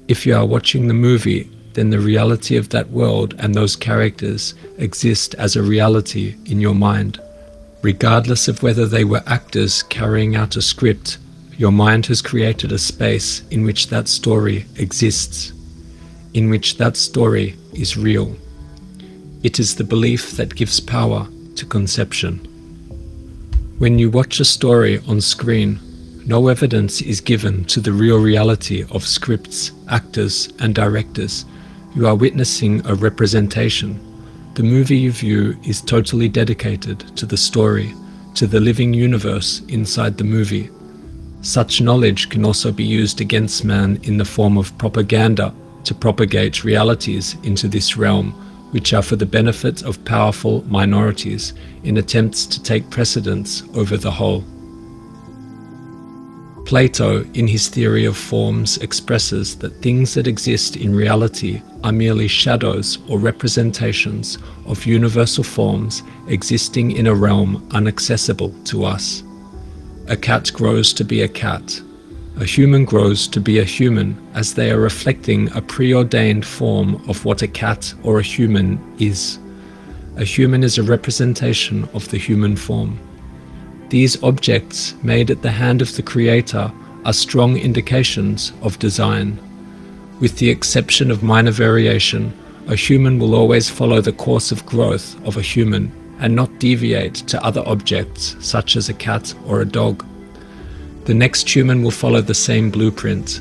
If 0.09 0.27
you 0.27 0.35
are 0.35 0.45
watching 0.45 0.89
the 0.89 0.95
movie, 1.09 1.53
then 1.75 1.91
the 1.91 2.01
reality 2.01 2.57
of 2.57 2.71
that 2.71 2.91
world 2.91 3.37
and 3.39 3.55
those 3.55 3.77
characters 3.77 4.57
exist 4.79 5.37
as 5.37 5.55
a 5.55 5.63
reality 5.63 6.35
in 6.47 6.59
your 6.59 6.75
mind. 6.75 7.21
Regardless 7.81 8.49
of 8.49 8.65
whether 8.65 8.87
they 8.87 9.05
were 9.05 9.23
actors 9.29 9.85
carrying 9.85 10.35
out 10.35 10.57
a 10.57 10.63
script, 10.63 11.19
your 11.59 11.73
mind 11.73 12.07
has 12.07 12.21
created 12.21 12.71
a 12.73 12.79
space 12.79 13.43
in 13.51 13.65
which 13.65 13.89
that 13.89 14.09
story 14.09 14.67
exists, 14.77 15.53
in 16.35 16.51
which 16.51 16.77
that 16.77 16.97
story 16.97 17.57
is 17.73 17.97
real. 17.97 18.37
It 19.43 19.59
is 19.59 19.77
the 19.77 19.85
belief 19.85 20.33
that 20.33 20.55
gives 20.55 20.81
power 20.81 21.27
to 21.55 21.67
conception. 21.67 22.39
When 23.79 23.99
you 23.99 24.11
watch 24.11 24.41
a 24.41 24.45
story 24.45 25.01
on 25.09 25.21
screen, 25.21 25.81
no 26.27 26.49
evidence 26.49 27.01
is 27.01 27.21
given 27.21 27.65
to 27.67 27.81
the 27.81 27.93
real 27.93 28.19
reality 28.19 28.85
of 28.91 29.07
scripts, 29.07 29.73
actors, 29.89 30.53
and 30.59 30.75
directors. 30.75 31.47
You 31.95 32.07
are 32.07 32.15
witnessing 32.15 32.85
a 32.87 32.95
representation. 32.95 34.01
The 34.55 34.63
movie 34.63 34.99
you 34.99 35.13
view 35.13 35.57
is 35.65 35.81
totally 35.81 36.29
dedicated 36.29 37.17
to 37.17 37.25
the 37.25 37.37
story, 37.37 37.95
to 38.35 38.47
the 38.47 38.61
living 38.61 38.93
universe 38.93 39.63
inside 39.69 40.19
the 40.19 40.25
movie. 40.25 40.71
Such 41.47 41.81
knowledge 41.81 42.29
can 42.29 42.45
also 42.45 42.73
be 42.73 42.83
used 42.83 43.21
against 43.21 43.65
man 43.65 44.01
in 44.03 44.17
the 44.17 44.25
form 44.25 44.59
of 44.59 44.77
propaganda 44.79 45.55
to 45.85 45.95
propagate 45.95 46.65
realities 46.65 47.37
into 47.45 47.69
this 47.69 47.97
realm 47.97 48.33
which 48.73 48.93
are 48.93 49.01
for 49.01 49.15
the 49.15 49.27
benefit 49.27 49.85
of 49.85 50.05
powerful 50.05 50.65
minorities 50.67 51.53
in 51.85 51.99
attempts 51.99 52.47
to 52.47 52.61
take 52.61 52.91
precedence 52.91 53.63
over 53.75 53.97
the 53.97 54.11
whole. 54.11 54.43
Plato, 56.65 57.23
in 57.35 57.47
his 57.47 57.69
theory 57.69 58.07
of 58.07 58.17
forms, 58.17 58.79
expresses 58.79 59.57
that 59.59 59.81
things 59.81 60.15
that 60.15 60.27
exist 60.27 60.75
in 60.77 60.97
reality 60.97 61.63
are 61.85 61.93
merely 61.93 62.27
shadows 62.27 62.99
or 63.09 63.21
representations 63.21 64.39
of 64.67 64.85
universal 64.85 65.45
forms 65.45 66.03
existing 66.27 66.91
in 66.91 67.07
a 67.07 67.15
realm 67.15 67.65
inaccessible 67.73 68.53
to 68.65 68.85
us. 68.85 69.23
A 70.09 70.17
cat 70.17 70.53
grows 70.55 70.93
to 70.93 71.05
be 71.05 71.23
a 71.23 71.29
cat, 71.29 71.83
a 72.39 72.45
human 72.45 72.85
grows 72.85 73.27
to 73.27 73.41
be 73.41 73.59
a 73.59 73.65
human 73.65 74.17
as 74.35 74.55
they 74.55 74.71
are 74.71 74.79
reflecting 74.79 75.51
a 75.51 75.61
preordained 75.61 76.47
form 76.47 77.03
of 77.09 77.25
what 77.25 77.43
a 77.43 77.49
cat 77.49 77.93
or 78.05 78.21
a 78.21 78.23
human 78.23 78.79
is. 79.01 79.41
A 80.17 80.25
human 80.25 80.63
is 80.63 80.79
a 80.79 80.85
representation 80.85 81.89
of 81.93 82.09
the 82.11 82.19
human 82.19 82.55
form. 82.55 83.01
These 83.89 84.23
objects, 84.23 84.95
made 85.03 85.29
at 85.29 85.43
the 85.43 85.51
hand 85.51 85.83
of 85.83 85.97
the 85.97 86.05
Creator, 86.05 86.71
are 87.05 87.13
strong 87.13 87.57
indications 87.57 88.53
of 88.63 88.79
design. 88.79 89.41
With 90.21 90.39
the 90.39 90.51
exception 90.51 91.11
of 91.11 91.25
minor 91.25 91.51
variation, 91.51 92.33
a 92.69 92.77
human 92.77 93.19
will 93.19 93.35
always 93.35 93.69
follow 93.69 94.01
the 94.01 94.13
course 94.13 94.53
of 94.53 94.67
growth 94.67 95.17
of 95.27 95.37
a 95.37 95.43
human 95.43 95.91
and 96.21 96.35
not 96.35 96.59
deviate 96.59 97.15
to 97.15 97.43
other 97.45 97.63
objects, 97.67 98.37
such 98.41 98.77
as 98.77 98.89
a 98.89 98.95
cat 98.95 99.35
or 99.47 99.61
a 99.61 99.67
dog. 99.67 100.05
The 101.05 101.15
next 101.15 101.49
human 101.49 101.83
will 101.83 101.91
follow 101.91 102.21
the 102.21 102.35
same 102.35 102.71
blueprint. 102.71 103.41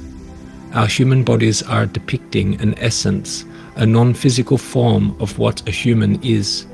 Our 0.74 0.88
human 0.88 1.24
bodies 1.24 1.64
are 1.64 1.86
depicting 1.86 2.62
an 2.62 2.78
essence, 2.78 3.46
a 3.76 3.86
non 3.86 4.14
physical 4.14 4.58
form 4.58 5.16
of 5.20 5.40
what 5.40 5.68
a 5.68 5.72
human 5.72 6.22
is. 6.22 6.66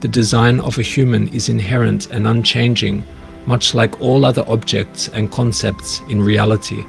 The 0.00 0.08
design 0.08 0.60
of 0.60 0.78
a 0.78 0.82
human 0.82 1.28
is 1.28 1.48
inherent 1.48 2.10
and 2.10 2.26
unchanging, 2.26 3.04
much 3.46 3.74
like 3.74 4.00
all 4.00 4.24
other 4.24 4.44
objects 4.48 5.08
and 5.08 5.30
concepts 5.30 6.00
in 6.08 6.20
reality. 6.20 6.84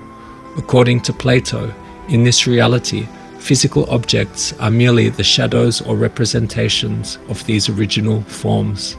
According 0.57 1.01
to 1.01 1.13
Plato, 1.13 1.73
in 2.09 2.23
this 2.23 2.47
reality, 2.47 3.07
physical 3.47 3.89
objects 3.89 4.51
are 4.59 4.69
merely 4.69 5.07
the 5.07 5.23
shadows 5.23 5.79
or 5.79 5.95
representations 5.95 7.17
of 7.29 7.45
these 7.45 7.69
original 7.69 8.21
forms. 8.23 8.97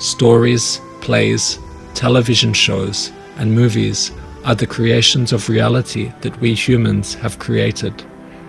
Stories, 0.00 0.80
plays, 1.00 1.60
television 1.94 2.52
shows, 2.52 3.12
and 3.36 3.54
movies 3.54 4.10
are 4.44 4.56
the 4.56 4.66
creations 4.66 5.32
of 5.32 5.48
reality 5.48 6.12
that 6.22 6.36
we 6.40 6.54
humans 6.54 7.14
have 7.14 7.38
created. 7.38 7.94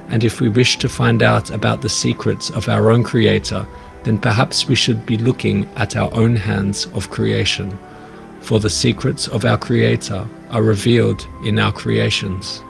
And 0.09 0.23
if 0.23 0.41
we 0.41 0.49
wish 0.49 0.79
to 0.79 0.89
find 0.89 1.21
out 1.21 1.51
about 1.51 1.83
the 1.83 1.89
secrets 1.89 2.49
of 2.49 2.67
our 2.67 2.89
own 2.89 3.03
Creator, 3.03 3.67
then 4.03 4.17
perhaps 4.17 4.67
we 4.67 4.73
should 4.73 5.05
be 5.05 5.17
looking 5.17 5.69
at 5.75 5.95
our 5.95 6.11
own 6.15 6.35
hands 6.35 6.87
of 6.95 7.11
creation. 7.11 7.77
For 8.41 8.59
the 8.59 8.71
secrets 8.71 9.27
of 9.27 9.45
our 9.45 9.59
Creator 9.59 10.27
are 10.49 10.63
revealed 10.63 11.27
in 11.43 11.59
our 11.59 11.71
creations. 11.71 12.63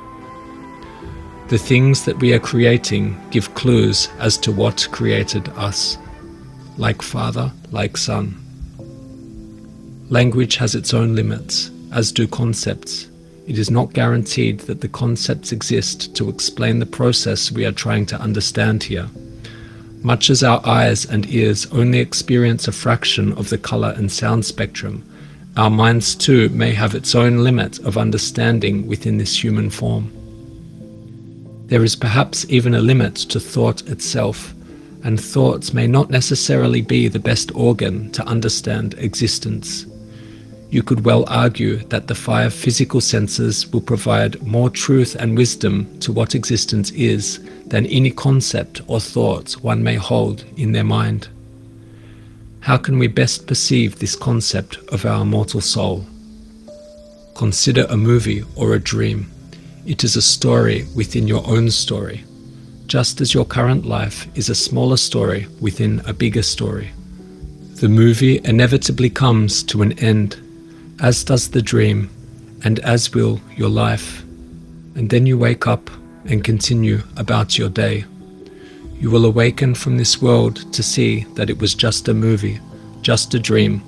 The 1.50 1.58
things 1.58 2.04
that 2.04 2.20
we 2.20 2.34
are 2.34 2.40
creating 2.40 3.18
give 3.32 3.56
clues 3.56 4.10
as 4.20 4.38
to 4.40 4.52
what 4.52 4.86
created 4.92 5.48
us, 5.56 5.98
like 6.78 7.02
Father, 7.02 7.54
like 7.72 7.96
Son. 7.96 8.36
Language 10.10 10.58
has 10.58 10.76
its 10.76 10.94
own 10.94 11.16
limits, 11.16 11.72
as 11.94 12.12
do 12.12 12.28
concepts. 12.28 13.08
It 13.48 13.58
is 13.58 13.72
not 13.72 13.94
guaranteed 13.94 14.60
that 14.62 14.82
the 14.82 14.90
concepts 14.90 15.54
exist 15.54 16.14
to 16.18 16.28
explain 16.28 16.80
the 16.80 16.86
process 16.86 17.50
we 17.50 17.66
are 17.66 17.72
trying 17.72 18.06
to 18.08 18.20
understand 18.20 18.84
here. 18.84 19.08
Much 20.04 20.30
as 20.30 20.44
our 20.44 20.62
eyes 20.68 21.06
and 21.06 21.34
ears 21.34 21.66
only 21.72 22.00
experience 22.00 22.68
a 22.68 22.74
fraction 22.74 23.32
of 23.38 23.50
the 23.50 23.58
color 23.58 23.94
and 23.96 24.12
sound 24.12 24.44
spectrum, 24.44 25.02
our 25.56 25.70
minds 25.70 26.14
too 26.14 26.50
may 26.50 26.74
have 26.74 26.94
its 26.94 27.16
own 27.16 27.38
limit 27.38 27.80
of 27.80 27.98
understanding 27.98 28.86
within 28.86 29.18
this 29.18 29.42
human 29.42 29.70
form. 29.70 30.12
There 31.68 31.84
is 31.84 31.98
perhaps 31.98 32.46
even 32.48 32.74
a 32.74 32.80
limit 32.80 33.16
to 33.16 33.42
thought 33.42 33.86
itself, 33.90 34.54
and 35.04 35.20
thoughts 35.20 35.74
may 35.74 35.86
not 35.86 36.10
necessarily 36.10 36.82
be 36.82 37.10
the 37.10 37.20
best 37.20 37.54
organ 37.54 38.10
to 38.12 38.26
understand 38.26 38.94
existence. 38.98 39.86
You 40.70 40.82
could 40.82 41.04
well 41.04 41.26
argue 41.28 41.78
that 41.90 42.08
the 42.08 42.16
five 42.16 42.54
physical 42.54 43.02
senses 43.02 43.68
will 43.68 43.82
provide 43.82 44.42
more 44.42 44.70
truth 44.70 45.16
and 45.20 45.38
wisdom 45.38 46.00
to 46.00 46.14
what 46.14 46.36
existence 46.36 46.90
is 46.92 47.42
than 47.66 47.86
any 47.88 48.12
concept 48.12 48.82
or 48.88 49.02
thoughts 49.02 49.62
one 49.62 49.84
may 49.84 49.96
hold 49.96 50.46
in 50.56 50.72
their 50.72 50.86
mind. 50.86 51.28
How 52.62 52.78
can 52.78 52.98
we 52.98 53.08
best 53.08 53.46
perceive 53.46 54.00
this 54.00 54.16
concept 54.16 54.78
of 54.88 55.06
our 55.06 55.26
mortal 55.26 55.60
soul? 55.60 56.06
Consider 57.36 57.86
a 57.90 57.98
movie 57.98 58.46
or 58.56 58.74
a 58.74 58.80
dream. 58.80 59.32
It 59.88 60.04
is 60.04 60.18
a 60.18 60.22
story 60.22 60.86
within 60.96 61.30
your 61.30 61.48
own 61.48 61.72
story, 61.72 62.26
just 62.88 63.22
as 63.22 63.34
your 63.34 63.46
current 63.46 63.86
life 63.86 64.28
is 64.36 64.50
a 64.50 64.54
smaller 64.54 64.98
story 64.98 65.48
within 65.62 66.02
a 66.06 66.12
bigger 66.12 66.44
story. 66.44 66.92
The 67.76 67.88
movie 67.88 68.42
inevitably 68.44 69.10
comes 69.10 69.64
to 69.64 69.84
an 69.84 69.98
end, 70.00 70.36
as 71.00 71.24
does 71.24 71.52
the 71.52 71.62
dream, 71.62 72.10
and 72.66 72.80
as 72.80 73.14
will 73.14 73.40
your 73.56 73.70
life. 73.70 74.24
And 74.96 75.10
then 75.10 75.26
you 75.26 75.38
wake 75.38 75.68
up 75.68 75.90
and 76.26 76.44
continue 76.44 77.02
about 77.16 77.58
your 77.58 77.70
day. 77.70 78.04
You 79.00 79.10
will 79.10 79.24
awaken 79.24 79.74
from 79.74 79.96
this 79.96 80.22
world 80.22 80.74
to 80.74 80.84
see 80.84 81.24
that 81.36 81.50
it 81.50 81.60
was 81.60 81.74
just 81.74 82.10
a 82.10 82.14
movie, 82.14 82.60
just 83.04 83.34
a 83.36 83.40
dream, 83.40 83.82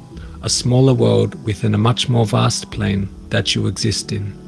a 0.44 0.50
smaller 0.50 0.94
world 0.94 1.36
within 1.44 1.76
a 1.76 1.78
much 1.90 2.08
more 2.08 2.26
vast 2.26 2.72
plane 2.72 3.10
that 3.32 3.54
you 3.54 3.68
exist 3.68 4.14
in 4.14 4.39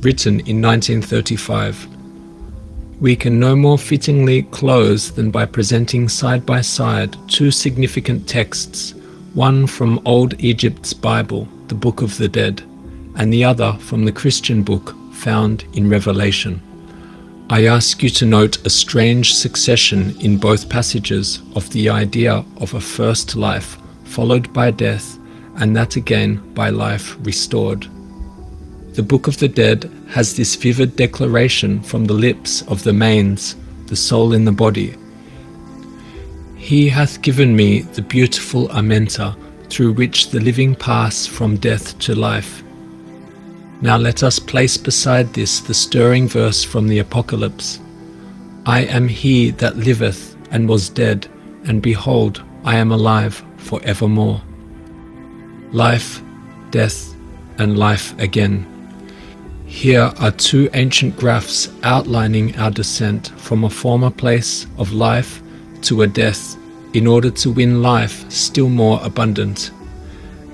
written 0.00 0.40
in 0.40 0.62
1935. 0.62 1.88
We 3.00 3.16
can 3.16 3.38
no 3.38 3.54
more 3.54 3.78
fittingly 3.78 4.44
close 4.44 5.10
than 5.10 5.30
by 5.30 5.46
presenting 5.46 6.08
side 6.08 6.46
by 6.46 6.60
side 6.60 7.16
two 7.28 7.50
significant 7.50 8.28
texts, 8.28 8.94
one 9.34 9.66
from 9.66 10.00
Old 10.04 10.40
Egypt's 10.40 10.94
Bible, 10.94 11.46
the 11.68 11.74
Book 11.74 12.02
of 12.02 12.16
the 12.16 12.28
Dead, 12.28 12.62
and 13.16 13.32
the 13.32 13.44
other 13.44 13.72
from 13.74 14.04
the 14.04 14.12
Christian 14.12 14.62
book 14.62 14.94
found 15.12 15.64
in 15.74 15.90
Revelation. 15.90 16.60
I 17.50 17.66
ask 17.66 18.02
you 18.02 18.10
to 18.10 18.26
note 18.26 18.64
a 18.66 18.70
strange 18.70 19.34
succession 19.34 20.18
in 20.20 20.38
both 20.38 20.68
passages 20.68 21.42
of 21.54 21.70
the 21.70 21.88
idea 21.88 22.44
of 22.58 22.74
a 22.74 22.80
first 22.80 23.36
life 23.36 23.78
followed 24.06 24.52
by 24.52 24.70
death, 24.70 25.18
and 25.56 25.76
that 25.76 25.96
again 25.96 26.36
by 26.54 26.70
life 26.70 27.16
restored. 27.20 27.86
The 28.96 29.02
Book 29.02 29.26
of 29.26 29.36
the 29.36 29.48
Dead 29.48 29.90
has 30.08 30.34
this 30.34 30.54
vivid 30.54 30.96
declaration 30.96 31.82
from 31.82 32.06
the 32.06 32.14
lips 32.14 32.62
of 32.62 32.82
the 32.82 32.94
manes, 32.94 33.54
the 33.88 33.94
soul 33.94 34.32
in 34.32 34.46
the 34.46 34.52
body. 34.52 34.96
He 36.56 36.88
hath 36.88 37.20
given 37.20 37.54
me 37.54 37.82
the 37.82 38.00
beautiful 38.00 38.68
Amenta, 38.68 39.36
through 39.68 39.92
which 39.92 40.30
the 40.30 40.40
living 40.40 40.74
pass 40.74 41.26
from 41.26 41.58
death 41.58 41.98
to 41.98 42.14
life. 42.14 42.62
Now 43.82 43.98
let 43.98 44.22
us 44.22 44.38
place 44.38 44.78
beside 44.78 45.34
this 45.34 45.60
the 45.60 45.74
stirring 45.74 46.26
verse 46.26 46.64
from 46.64 46.88
the 46.88 47.00
Apocalypse 47.00 47.80
I 48.64 48.84
am 48.84 49.08
he 49.08 49.50
that 49.60 49.76
liveth 49.76 50.38
and 50.50 50.66
was 50.66 50.88
dead, 50.88 51.28
and 51.64 51.82
behold, 51.82 52.42
I 52.64 52.76
am 52.76 52.92
alive 52.92 53.44
for 53.58 53.78
evermore. 53.84 54.40
Life, 55.72 56.22
death, 56.70 57.14
and 57.58 57.76
life 57.78 58.18
again. 58.18 58.72
Here 59.76 60.10
are 60.18 60.30
two 60.30 60.70
ancient 60.72 61.18
graphs 61.18 61.68
outlining 61.82 62.56
our 62.56 62.70
descent 62.70 63.28
from 63.36 63.62
a 63.62 63.70
former 63.70 64.10
place 64.10 64.66
of 64.78 64.94
life 64.94 65.42
to 65.82 66.00
a 66.00 66.06
death 66.06 66.56
in 66.94 67.06
order 67.06 67.30
to 67.32 67.50
win 67.50 67.82
life 67.82 68.28
still 68.30 68.70
more 68.70 68.98
abundant. 69.04 69.72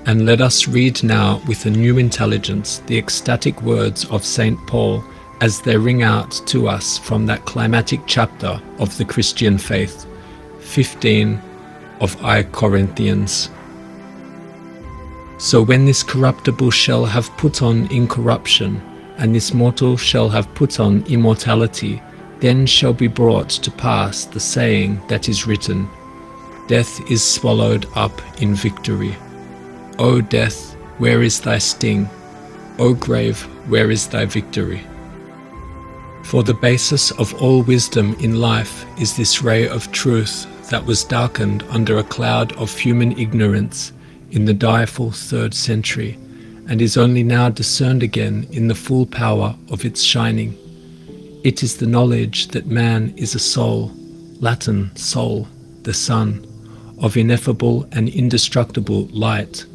And 0.05 0.25
let 0.25 0.41
us 0.41 0.67
read 0.67 1.01
now 1.05 1.41
with 1.47 1.65
a 1.65 1.69
new 1.69 1.99
intelligence 1.99 2.79
the 2.87 2.97
ecstatic 2.97 3.61
words 3.61 4.03
of 4.11 4.25
St. 4.25 4.59
Paul 4.67 5.01
as 5.39 5.61
they 5.61 5.77
ring 5.77 6.03
out 6.03 6.31
to 6.47 6.67
us 6.67 6.97
from 6.97 7.25
that 7.27 7.45
climatic 7.45 8.01
chapter 8.05 8.61
of 8.77 8.95
the 8.97 9.05
Christian 9.05 9.57
faith, 9.57 10.05
15 10.59 11.41
of 12.01 12.21
I 12.25 12.43
Corinthians. 12.43 13.49
So 15.37 15.61
when 15.61 15.85
this 15.85 16.03
corruptible 16.03 16.71
shall 16.71 17.05
have 17.05 17.31
put 17.37 17.61
on 17.61 17.89
incorruption, 17.89 18.81
and 19.17 19.33
this 19.33 19.53
mortal 19.53 19.97
shall 19.97 20.29
have 20.29 20.53
put 20.55 20.79
on 20.79 21.05
immortality, 21.05 22.01
then 22.39 22.65
shall 22.65 22.93
be 22.93 23.07
brought 23.07 23.49
to 23.49 23.71
pass 23.71 24.25
the 24.25 24.39
saying 24.39 25.01
that 25.07 25.29
is 25.29 25.47
written 25.47 25.87
Death 26.67 27.11
is 27.11 27.21
swallowed 27.23 27.85
up 27.95 28.21
in 28.41 28.55
victory. 28.55 29.15
O 29.99 30.21
death, 30.21 30.75
where 30.97 31.21
is 31.21 31.41
thy 31.41 31.57
sting? 31.57 32.09
O 32.79 32.93
grave, 32.93 33.41
where 33.69 33.91
is 33.91 34.07
thy 34.07 34.25
victory? 34.25 34.81
For 36.23 36.41
the 36.41 36.53
basis 36.53 37.11
of 37.11 37.33
all 37.41 37.63
wisdom 37.63 38.15
in 38.19 38.39
life 38.39 38.85
is 38.99 39.15
this 39.15 39.41
ray 39.41 39.67
of 39.67 39.91
truth 39.91 40.47
that 40.69 40.85
was 40.85 41.03
darkened 41.03 41.63
under 41.69 41.97
a 41.97 42.03
cloud 42.03 42.53
of 42.53 42.75
human 42.75 43.17
ignorance 43.19 43.91
in 44.31 44.45
the 44.45 44.53
direful 44.53 45.11
third 45.11 45.53
century 45.53 46.17
and 46.67 46.81
is 46.81 46.97
only 46.97 47.23
now 47.23 47.49
discerned 47.49 48.03
again 48.03 48.47
in 48.51 48.67
the 48.67 48.75
full 48.75 49.05
power 49.05 49.55
of 49.69 49.85
its 49.85 50.01
shining. 50.01 50.57
It 51.43 51.61
is 51.63 51.77
the 51.77 51.87
knowledge 51.87 52.47
that 52.49 52.67
man 52.67 53.13
is 53.17 53.35
a 53.35 53.39
soul, 53.39 53.91
Latin 54.39 54.95
sol, 54.95 55.47
the 55.81 55.93
sun, 55.93 56.45
of 56.99 57.17
ineffable 57.17 57.87
and 57.91 58.07
indestructible 58.09 59.05
light, 59.11 59.65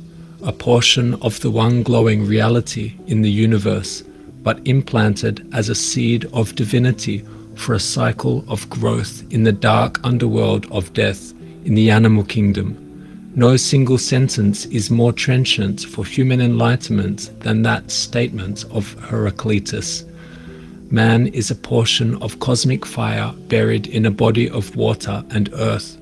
a 0.42 0.52
portion 0.52 1.14
of 1.22 1.40
the 1.40 1.50
one 1.50 1.82
glowing 1.82 2.26
reality 2.26 2.94
in 3.06 3.22
the 3.22 3.30
universe, 3.30 4.02
but 4.42 4.66
implanted 4.66 5.46
as 5.52 5.68
a 5.68 5.74
seed 5.74 6.24
of 6.32 6.54
divinity 6.54 7.24
for 7.54 7.74
a 7.74 7.80
cycle 7.80 8.44
of 8.48 8.68
growth 8.70 9.24
in 9.30 9.42
the 9.42 9.52
dark 9.52 10.00
underworld 10.04 10.70
of 10.70 10.92
death 10.94 11.32
in 11.64 11.74
the 11.74 11.90
animal 11.90 12.24
kingdom 12.24 12.87
No 13.38 13.56
single 13.56 13.98
sentence 13.98 14.66
is 14.66 14.90
more 14.90 15.12
trenchant 15.12 15.82
for 15.82 16.04
human 16.04 16.40
enlightenment 16.40 17.30
than 17.38 17.62
that 17.62 17.88
statement 17.88 18.64
of 18.72 18.94
Heraclitus. 18.94 20.04
Man 20.90 21.28
is 21.28 21.48
a 21.48 21.54
portion 21.54 22.20
of 22.20 22.40
cosmic 22.40 22.84
fire 22.84 23.32
buried 23.46 23.86
in 23.86 24.06
a 24.06 24.10
body 24.10 24.50
of 24.50 24.74
water 24.74 25.22
and 25.30 25.50
earth. 25.52 26.00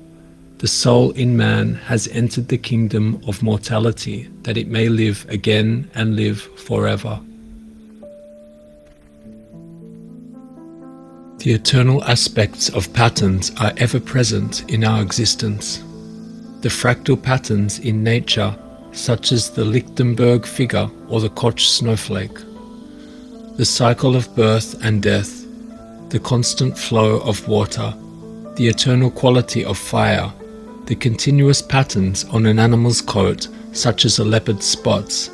The 0.57 0.67
soul 0.67 1.11
in 1.11 1.37
man 1.37 1.75
has 1.75 2.07
entered 2.07 2.47
the 2.47 2.57
kingdom 2.57 3.21
of 3.27 3.43
mortality 3.43 4.27
that 4.41 4.57
it 4.57 4.67
may 4.67 4.89
live 4.89 5.23
again 5.29 5.91
and 5.93 6.15
live 6.15 6.41
forever. 6.41 7.19
The 11.37 11.53
eternal 11.53 12.03
aspects 12.05 12.69
of 12.69 12.91
patterns 12.93 13.51
are 13.59 13.73
ever 13.77 13.99
present 13.99 14.67
in 14.71 14.83
our 14.83 15.03
existence. 15.03 15.83
The 16.61 16.69
fractal 16.69 17.21
patterns 17.21 17.79
in 17.79 18.03
nature, 18.03 18.55
such 18.91 19.31
as 19.31 19.51
the 19.51 19.63
Lichtenberg 19.63 20.45
figure 20.45 20.89
or 21.07 21.21
the 21.21 21.29
Koch 21.29 21.59
snowflake, 21.59 22.39
the 23.57 23.65
cycle 23.65 24.15
of 24.15 24.35
birth 24.35 24.83
and 24.83 25.01
death, 25.01 25.45
the 26.09 26.19
constant 26.19 26.77
flow 26.77 27.19
of 27.19 27.47
water, 27.47 27.93
the 28.55 28.67
eternal 28.67 29.11
quality 29.11 29.63
of 29.63 29.77
fire, 29.77 30.33
the 30.85 30.95
continuous 30.95 31.61
patterns 31.61 32.23
on 32.25 32.45
an 32.47 32.57
animal's 32.59 33.01
coat, 33.01 33.47
such 33.71 34.05
as 34.05 34.17
a 34.17 34.25
leopard's 34.25 34.65
spots, 34.65 35.29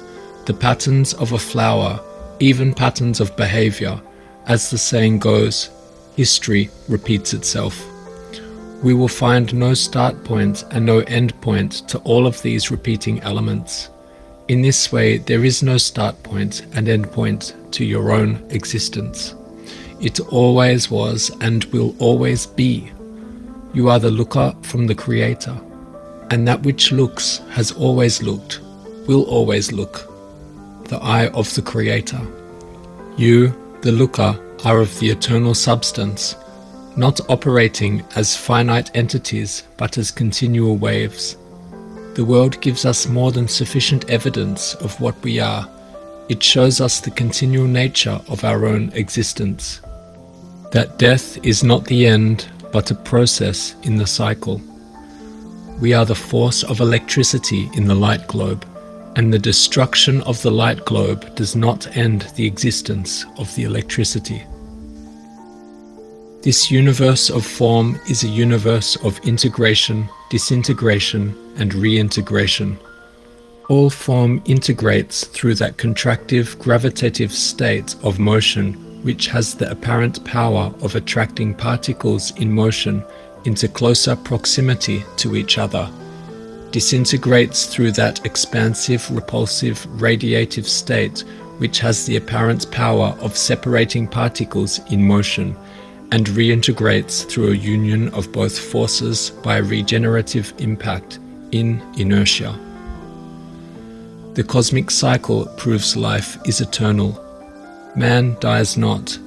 the 0.46 0.54
patterns 0.54 1.14
of 1.14 1.32
a 1.32 1.40
flower, 1.40 2.02
even 2.40 2.74
patterns 2.74 3.22
of 3.22 3.36
behavior. 3.38 4.02
As 4.48 4.70
the 4.70 4.78
saying 4.78 5.20
goes, 5.20 5.70
history 6.18 6.70
repeats 6.90 7.34
itself. 7.34 7.82
We 8.84 8.94
will 8.94 9.08
find 9.08 9.54
no 9.54 9.74
start 9.74 10.26
point 10.26 10.66
and 10.72 10.86
no 10.86 11.00
end 11.00 11.40
point 11.40 11.88
to 11.88 12.00
all 12.00 12.28
of 12.28 12.42
these 12.42 12.70
repeating 12.70 13.22
elements. 13.22 13.90
In 14.50 14.62
this 14.62 14.92
way, 14.92 15.20
there 15.20 15.46
is 15.46 15.64
no 15.64 15.78
start 15.78 16.22
point 16.22 16.66
and 16.76 16.90
end 16.90 17.10
point 17.10 17.56
to 17.72 17.86
your 17.86 18.12
own 18.12 18.46
existence. 18.50 19.36
It 20.02 20.20
always 20.20 20.92
was 20.92 21.32
and 21.40 21.64
will 21.66 21.96
always 21.98 22.46
be. 22.46 22.92
You 23.74 23.88
are 23.88 24.00
the 24.00 24.12
looker 24.12 24.54
from 24.64 24.86
the 24.86 24.96
Creator, 24.96 25.58
and 26.30 26.46
that 26.46 26.64
which 26.64 26.92
looks 26.92 27.38
has 27.52 27.72
always 27.72 28.22
looked, 28.22 28.60
will 29.08 29.24
always 29.24 29.72
look. 29.72 30.10
The 30.90 30.98
eye 30.98 31.30
of 31.30 31.54
the 31.56 31.62
Creator. 31.62 32.20
You, 33.16 33.56
the 33.82 33.94
looker, 33.94 34.38
are 34.66 34.82
of 34.82 35.00
the 35.00 35.10
eternal 35.10 35.54
substance, 35.54 36.36
not 36.98 37.20
operating 37.30 38.04
as 38.16 38.38
finite 38.38 38.92
entities 38.96 39.64
but 39.78 39.98
as 39.98 40.12
continual 40.12 40.78
waves. 40.78 41.38
The 42.16 42.26
world 42.26 42.62
gives 42.62 42.86
us 42.86 43.08
more 43.08 43.32
than 43.32 43.48
sufficient 43.48 44.10
evidence 44.10 44.76
of 44.76 45.00
what 45.02 45.20
we 45.24 45.40
are. 45.40 45.68
It 46.30 46.44
shows 46.44 46.80
us 46.80 47.00
the 47.00 47.12
continual 47.12 47.68
nature 47.68 48.22
of 48.28 48.44
our 48.44 48.66
own 48.66 48.92
existence. 48.94 49.82
That 50.72 50.98
death 51.00 51.44
is 51.44 51.64
not 51.64 51.86
the 51.86 52.06
end, 52.06 52.48
but 52.72 52.92
a 52.92 52.96
process 52.96 53.76
in 53.84 53.98
the 53.98 54.08
cycle. 54.08 54.62
We 55.80 55.94
are 55.94 56.06
the 56.06 56.16
force 56.16 56.64
of 56.64 56.80
electricity 56.80 57.70
in 57.74 57.88
the 57.88 57.96
light 57.96 58.28
globe, 58.28 58.66
and 59.16 59.34
the 59.34 59.40
destruction 59.40 60.22
of 60.22 60.42
the 60.44 60.52
light 60.52 60.86
globe 60.86 61.36
does 61.36 61.56
not 61.56 61.98
end 61.98 62.22
the 62.36 62.46
existence 62.46 63.26
of 63.38 63.54
the 63.56 63.64
electricity. 63.64 64.44
This 66.44 66.70
universe 66.70 67.30
of 67.30 67.46
form 67.46 67.98
is 68.10 68.26
a 68.26 68.28
universe 68.28 68.98
of 68.98 69.18
integration, 69.20 70.10
disintegration, 70.30 71.34
and 71.56 71.74
reintegration. 71.74 72.78
All 73.70 73.90
form 73.90 74.42
integrates 74.44 75.26
through 75.26 75.56
that 75.56 75.78
contractive 75.78 76.60
gravitative 76.60 77.32
state 77.32 77.96
of 78.04 78.20
motion 78.20 78.74
which 79.04 79.28
has 79.28 79.56
the 79.56 79.72
apparent 79.72 80.26
power 80.26 80.74
of 80.82 80.96
attracting 80.96 81.54
particles 81.54 82.38
in 82.38 82.52
motion 82.52 83.06
into 83.46 83.70
closer 83.70 84.18
proximity 84.18 85.02
to 85.16 85.38
each 85.38 85.58
other, 85.58 85.90
disintegrates 86.72 87.68
through 87.68 87.94
that 87.94 88.26
expansive, 88.26 89.10
repulsive, 89.16 89.88
radiative 89.96 90.66
state 90.66 91.24
which 91.60 91.80
has 91.80 92.06
the 92.06 92.18
apparent 92.18 92.70
power 92.70 93.16
of 93.22 93.38
separating 93.38 94.10
particles 94.10 94.80
in 94.92 95.08
motion 95.08 95.56
and 96.14 96.28
reintegrates 96.28 97.28
through 97.28 97.52
a 97.52 97.56
union 97.56 98.08
of 98.10 98.32
both 98.32 98.56
forces 98.56 99.32
by 99.42 99.58
a 99.58 99.64
regenerative 99.64 100.54
impact 100.60 101.18
in 101.52 101.82
inertia. 101.98 102.56
The 104.36 104.44
cosmic 104.44 104.92
cycle 104.92 105.48
proves 105.58 105.98
life 105.98 106.38
is 106.46 106.62
eternal. 106.62 107.20
Man 107.96 108.38
dies 108.40 108.78
not. 108.78 109.18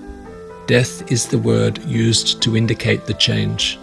Death 0.69 1.11
is 1.11 1.27
the 1.27 1.41
word 1.41 1.79
used 1.87 2.41
to 2.43 2.57
indicate 2.57 3.05
the 3.07 3.15
change. 3.15 3.81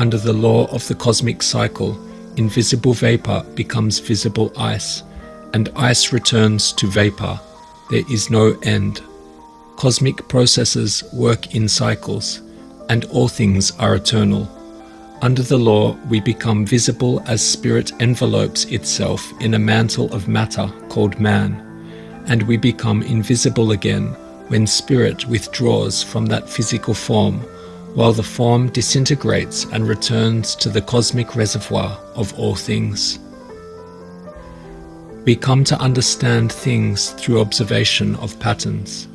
Under 0.00 0.18
the 0.18 0.32
law 0.32 0.66
of 0.72 0.86
the 0.88 0.96
cosmic 0.96 1.44
cycle, 1.44 1.96
invisible 2.36 2.92
vapor 2.92 3.44
becomes 3.54 4.00
visible 4.00 4.52
ice, 4.56 5.04
and 5.54 5.68
ice 5.76 6.12
returns 6.12 6.72
to 6.72 6.88
vapor. 6.88 7.38
There 7.88 8.02
is 8.10 8.30
no 8.30 8.58
end. 8.64 9.00
Cosmic 9.76 10.28
processes 10.28 11.02
work 11.12 11.54
in 11.54 11.68
cycles, 11.68 12.40
and 12.88 13.04
all 13.06 13.28
things 13.28 13.72
are 13.78 13.96
eternal. 13.96 14.48
Under 15.22 15.42
the 15.42 15.58
law, 15.58 15.92
we 16.08 16.20
become 16.20 16.66
visible 16.66 17.22
as 17.26 17.40
spirit 17.46 17.92
envelopes 18.00 18.64
itself 18.66 19.32
in 19.40 19.54
a 19.54 19.58
mantle 19.58 20.12
of 20.12 20.28
matter 20.28 20.68
called 20.88 21.20
man, 21.20 22.24
and 22.26 22.42
we 22.42 22.56
become 22.56 23.02
invisible 23.02 23.72
again 23.72 24.06
when 24.48 24.66
spirit 24.66 25.26
withdraws 25.26 26.02
from 26.02 26.26
that 26.26 26.48
physical 26.48 26.92
form, 26.92 27.38
while 27.94 28.12
the 28.12 28.22
form 28.22 28.68
disintegrates 28.70 29.64
and 29.66 29.86
returns 29.86 30.54
to 30.56 30.68
the 30.68 30.82
cosmic 30.82 31.36
reservoir 31.36 31.98
of 32.14 32.36
all 32.38 32.54
things. 32.54 33.18
We 35.24 35.36
come 35.36 35.62
to 35.64 35.78
understand 35.78 36.50
things 36.50 37.10
through 37.12 37.40
observation 37.40 38.16
of 38.16 38.38
patterns. 38.40 39.06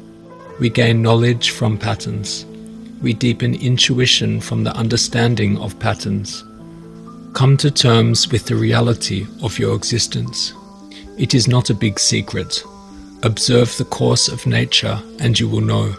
We 0.59 0.69
gain 0.69 1.03
knowledge 1.03 1.51
from 1.51 1.77
patterns. 1.77 2.45
We 2.99 3.13
deepen 3.13 3.53
intuition 3.53 4.41
from 4.41 4.63
the 4.63 4.75
understanding 4.75 5.55
of 5.59 5.77
patterns. 5.79 6.43
Come 7.33 7.57
to 7.57 7.69
terms 7.69 8.31
with 8.31 8.45
the 8.45 8.55
reality 8.55 9.27
of 9.43 9.59
your 9.59 9.75
existence. 9.75 10.53
It 11.15 11.35
is 11.35 11.47
not 11.47 11.69
a 11.69 11.75
big 11.75 11.99
secret. 11.99 12.63
Observe 13.21 13.77
the 13.77 13.85
course 13.85 14.27
of 14.27 14.47
nature 14.47 14.99
and 15.19 15.39
you 15.39 15.47
will 15.47 15.61
know. 15.61 15.95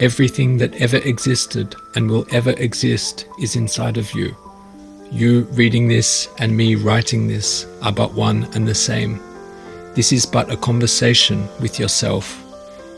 Everything 0.00 0.56
that 0.58 0.74
ever 0.76 0.96
existed 0.96 1.76
and 1.94 2.10
will 2.10 2.26
ever 2.32 2.52
exist 2.52 3.26
is 3.38 3.54
inside 3.54 3.98
of 3.98 4.10
you. 4.14 4.34
You 5.12 5.42
reading 5.52 5.88
this 5.88 6.30
and 6.38 6.56
me 6.56 6.74
writing 6.74 7.28
this 7.28 7.66
are 7.82 7.92
but 7.92 8.14
one 8.14 8.44
and 8.54 8.66
the 8.66 8.74
same. 8.74 9.20
This 9.94 10.10
is 10.10 10.24
but 10.24 10.50
a 10.50 10.56
conversation 10.56 11.46
with 11.60 11.78
yourself 11.78 12.43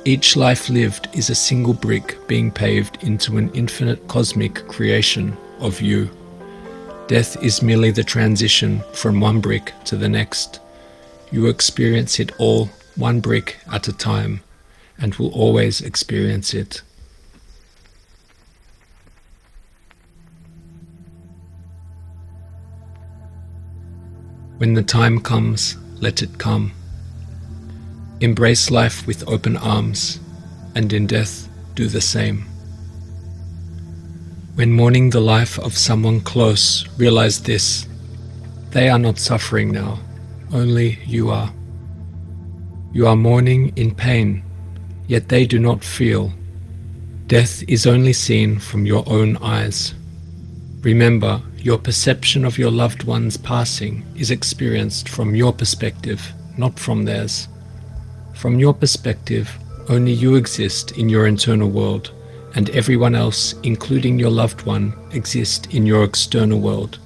each 0.07 0.37
life 0.37 0.69
lived 0.69 1.09
is 1.15 1.31
a 1.31 1.35
single 1.35 1.75
brick 1.75 2.17
being 2.29 2.53
paved 2.53 3.03
into 3.03 3.39
an 3.39 3.51
infinite 3.55 4.07
cosmic 4.07 4.55
creation 4.69 5.37
of 5.59 5.81
you. 5.81 6.09
Death 7.09 7.43
is 7.43 7.61
merely 7.61 7.91
the 7.91 8.05
transition 8.05 8.85
from 8.93 9.19
one 9.19 9.41
brick 9.41 9.73
to 9.85 9.97
the 9.97 10.09
next. 10.09 10.61
You 11.33 11.49
experience 11.49 12.21
it 12.21 12.31
all 12.39 12.71
one 12.95 13.19
brick 13.19 13.59
at 13.73 13.89
a 13.89 13.93
time 13.93 14.43
and 14.99 15.13
will 15.17 15.33
always 15.35 15.81
experience 15.81 16.55
it. 16.55 16.83
When 24.59 24.75
the 24.75 24.85
time 24.85 25.21
comes, 25.21 25.77
let 26.01 26.23
it 26.23 26.39
come. 26.39 26.73
Embrace 28.21 28.71
life 28.71 29.07
with 29.07 29.29
open 29.29 29.59
arms, 29.59 30.21
and 30.75 30.91
in 30.93 31.07
death 31.07 31.49
do 31.75 31.87
the 31.87 32.01
same. 32.01 32.47
When 34.55 34.73
mourning 34.73 35.11
the 35.11 35.21
life 35.21 35.59
of 35.59 35.77
someone 35.77 36.23
close, 36.23 36.89
realize 36.97 37.43
this 37.43 37.87
they 38.71 38.89
are 38.89 38.99
not 38.99 39.19
suffering 39.19 39.71
now, 39.71 39.99
only 40.53 40.99
you 41.07 41.31
are. 41.31 41.53
You 42.93 43.07
are 43.07 43.17
mourning 43.17 43.75
in 43.77 43.95
pain, 43.95 44.43
yet 45.07 45.29
they 45.29 45.45
do 45.45 45.59
not 45.59 45.85
feel. 45.85 46.33
Death 47.27 47.63
is 47.69 47.87
only 47.87 48.15
seen 48.15 48.59
from 48.59 48.87
your 48.87 49.05
own 49.07 49.37
eyes. 49.39 49.95
Remember, 50.81 51.43
your 51.59 51.77
perception 51.77 52.47
of 52.47 52.57
your 52.57 52.71
loved 52.71 53.03
one's 53.03 53.37
passing 53.37 54.07
is 54.17 54.31
experienced 54.31 55.07
from 55.07 55.35
your 55.35 55.53
perspective, 55.53 56.33
not 56.57 56.79
from 56.79 57.05
theirs. 57.05 57.49
From 58.37 58.59
your 58.61 58.75
perspective, 58.75 59.51
only 59.89 60.13
you 60.13 60.37
exist 60.37 60.93
in 60.93 61.09
your 61.09 61.27
internal 61.27 61.71
world, 61.71 62.13
and 62.55 62.71
everyone 62.71 63.15
else, 63.15 63.55
including 63.63 64.19
your 64.19 64.31
loved 64.31 64.63
one, 64.63 64.93
exist 65.13 65.73
in 65.75 65.87
your 65.87 66.05
external 66.05 66.61
world. 66.61 66.99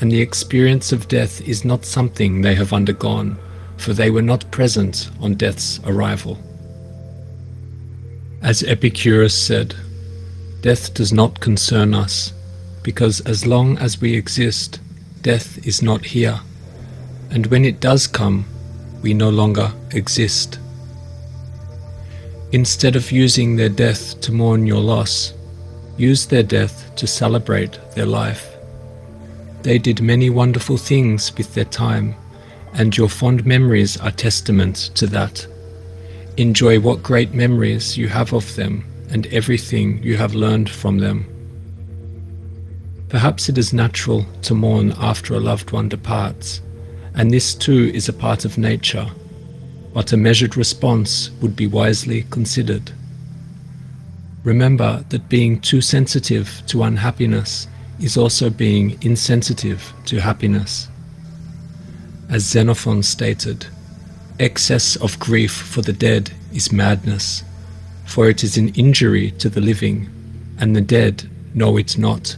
and 0.00 0.10
the 0.10 0.20
experience 0.20 0.92
of 0.92 1.08
death 1.08 1.40
is 1.48 1.64
not 1.64 1.84
something 1.84 2.40
they 2.40 2.54
have 2.54 2.72
undergone, 2.72 3.38
for 3.76 3.92
they 3.92 4.10
were 4.10 4.22
not 4.22 4.50
present 4.50 5.10
on 5.20 5.34
death's 5.34 5.80
arrival. 5.84 6.38
As 8.42 8.62
Epicurus 8.62 9.34
said, 9.34 9.74
death 10.60 10.92
does 10.94 11.12
not 11.12 11.40
concern 11.40 11.94
us, 11.94 12.32
because 12.82 13.20
as 13.22 13.46
long 13.46 13.78
as 13.78 14.00
we 14.00 14.14
exist, 14.14 14.80
death 15.22 15.66
is 15.66 15.80
not 15.82 16.04
here, 16.04 16.40
and 17.30 17.46
when 17.46 17.64
it 17.64 17.80
does 17.80 18.06
come, 18.06 18.44
we 19.02 19.14
no 19.14 19.30
longer 19.30 19.72
exist. 19.92 20.58
Instead 22.54 22.94
of 22.94 23.10
using 23.10 23.56
their 23.56 23.68
death 23.68 24.20
to 24.20 24.30
mourn 24.30 24.64
your 24.64 24.80
loss, 24.80 25.34
use 25.96 26.26
their 26.26 26.44
death 26.44 26.94
to 26.94 27.04
celebrate 27.04 27.80
their 27.96 28.06
life. 28.06 28.54
They 29.62 29.76
did 29.76 30.00
many 30.00 30.30
wonderful 30.30 30.76
things 30.76 31.36
with 31.36 31.52
their 31.54 31.64
time, 31.64 32.14
and 32.72 32.96
your 32.96 33.08
fond 33.08 33.44
memories 33.44 33.96
are 33.96 34.12
testament 34.12 34.92
to 34.94 35.08
that. 35.08 35.44
Enjoy 36.36 36.78
what 36.78 37.02
great 37.02 37.34
memories 37.34 37.98
you 37.98 38.06
have 38.06 38.32
of 38.32 38.54
them 38.54 38.84
and 39.10 39.26
everything 39.32 40.00
you 40.04 40.16
have 40.16 40.36
learned 40.36 40.70
from 40.70 40.98
them. 40.98 41.26
Perhaps 43.08 43.48
it 43.48 43.58
is 43.58 43.72
natural 43.72 44.24
to 44.42 44.54
mourn 44.54 44.94
after 44.98 45.34
a 45.34 45.40
loved 45.40 45.72
one 45.72 45.88
departs, 45.88 46.62
and 47.16 47.32
this 47.32 47.52
too 47.52 47.90
is 47.92 48.08
a 48.08 48.12
part 48.12 48.44
of 48.44 48.58
nature, 48.58 49.10
but 49.94 50.12
a 50.12 50.16
measured 50.16 50.56
response 50.56 51.30
would 51.40 51.54
be 51.54 51.68
wisely 51.68 52.24
considered. 52.24 52.90
Remember 54.42 55.04
that 55.08 55.28
being 55.28 55.60
too 55.60 55.80
sensitive 55.80 56.62
to 56.66 56.82
unhappiness 56.82 57.68
is 58.00 58.16
also 58.16 58.50
being 58.50 58.98
insensitive 59.02 59.94
to 60.04 60.20
happiness. 60.20 60.88
As 62.28 62.42
Xenophon 62.42 63.04
stated, 63.04 63.66
excess 64.40 64.96
of 64.96 65.18
grief 65.20 65.52
for 65.52 65.80
the 65.80 65.92
dead 65.92 66.32
is 66.52 66.72
madness, 66.72 67.44
for 68.04 68.28
it 68.28 68.42
is 68.42 68.56
an 68.56 68.70
injury 68.70 69.30
to 69.32 69.48
the 69.48 69.60
living, 69.60 70.10
and 70.58 70.74
the 70.74 70.80
dead 70.80 71.30
know 71.54 71.76
it 71.76 71.96
not. 71.96 72.36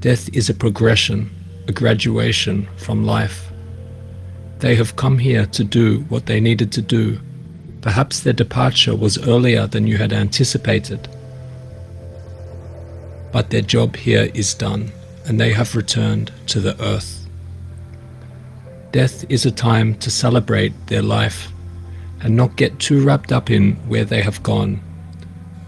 Death 0.00 0.28
is 0.34 0.50
a 0.50 0.54
progression, 0.54 1.30
a 1.66 1.72
graduation 1.72 2.68
from 2.76 3.04
life. 3.04 3.47
They 4.60 4.74
have 4.74 4.96
come 4.96 5.18
here 5.18 5.46
to 5.46 5.64
do 5.64 6.00
what 6.08 6.26
they 6.26 6.40
needed 6.40 6.72
to 6.72 6.82
do. 6.82 7.20
Perhaps 7.80 8.20
their 8.20 8.32
departure 8.32 8.96
was 8.96 9.26
earlier 9.26 9.66
than 9.66 9.86
you 9.86 9.98
had 9.98 10.12
anticipated 10.12 11.08
but 13.32 13.50
their 13.50 13.62
job 13.62 13.96
here 13.96 14.30
is 14.34 14.54
done, 14.54 14.90
and 15.26 15.38
they 15.38 15.52
have 15.52 15.76
returned 15.76 16.32
to 16.46 16.60
the 16.60 16.80
earth. 16.82 17.26
Death 18.92 19.24
is 19.28 19.44
a 19.44 19.50
time 19.50 19.94
to 19.96 20.10
celebrate 20.10 20.72
their 20.86 21.02
life 21.02 21.52
and 22.20 22.34
not 22.34 22.56
get 22.56 22.78
too 22.78 23.04
wrapped 23.04 23.32
up 23.32 23.50
in 23.50 23.74
where 23.86 24.04
they 24.04 24.22
have 24.22 24.42
gone. 24.42 24.80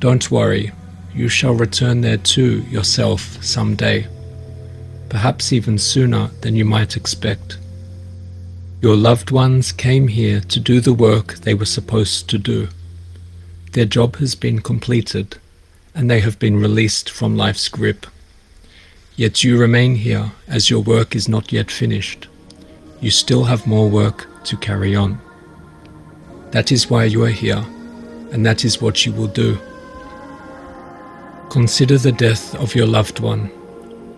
Don't 0.01 0.31
worry, 0.31 0.73
you 1.15 1.29
shall 1.29 1.53
return 1.53 2.01
there 2.01 2.17
too 2.17 2.63
yourself 2.63 3.43
some 3.45 3.77
day, 3.77 4.07
perhaps 5.11 5.53
even 5.53 5.79
sooner 5.79 6.29
than 6.41 6.57
you 6.57 6.65
might 6.65 6.97
expect. 6.97 7.59
Your 8.83 8.97
loved 8.97 9.31
ones 9.31 9.73
came 9.73 10.09
here 10.09 10.41
to 10.41 10.59
do 10.59 10.81
the 10.81 10.95
work 10.95 11.35
they 11.35 11.53
were 11.53 11.67
supposed 11.67 12.31
to 12.31 12.39
do. 12.39 12.69
Their 13.73 13.85
job 13.85 14.17
has 14.17 14.35
been 14.35 14.61
completed 14.63 15.37
and 15.95 16.11
they 16.11 16.21
have 16.21 16.39
been 16.39 16.59
released 16.59 17.11
from 17.11 17.37
life's 17.37 17.69
grip. 17.69 18.07
Yet 19.17 19.45
you 19.45 19.59
remain 19.59 19.97
here 19.97 20.33
as 20.49 20.71
your 20.71 20.81
work 20.81 21.15
is 21.15 21.29
not 21.29 21.53
yet 21.53 21.71
finished. 21.71 22.27
You 23.03 23.11
still 23.11 23.45
have 23.45 23.67
more 23.67 23.87
work 23.91 24.27
to 24.45 24.57
carry 24.57 24.97
on. 24.97 25.21
That 26.53 26.73
is 26.73 26.89
why 26.89 27.05
you 27.05 27.23
are 27.25 27.29
here, 27.29 27.63
and 28.33 28.47
that 28.47 28.65
is 28.65 28.81
what 28.81 29.05
you 29.05 29.13
will 29.13 29.27
do. 29.27 29.59
Consider 31.51 31.99
the 31.99 32.13
death 32.13 32.55
of 32.55 32.75
your 32.75 32.87
loved 32.87 33.21
one. 33.21 33.51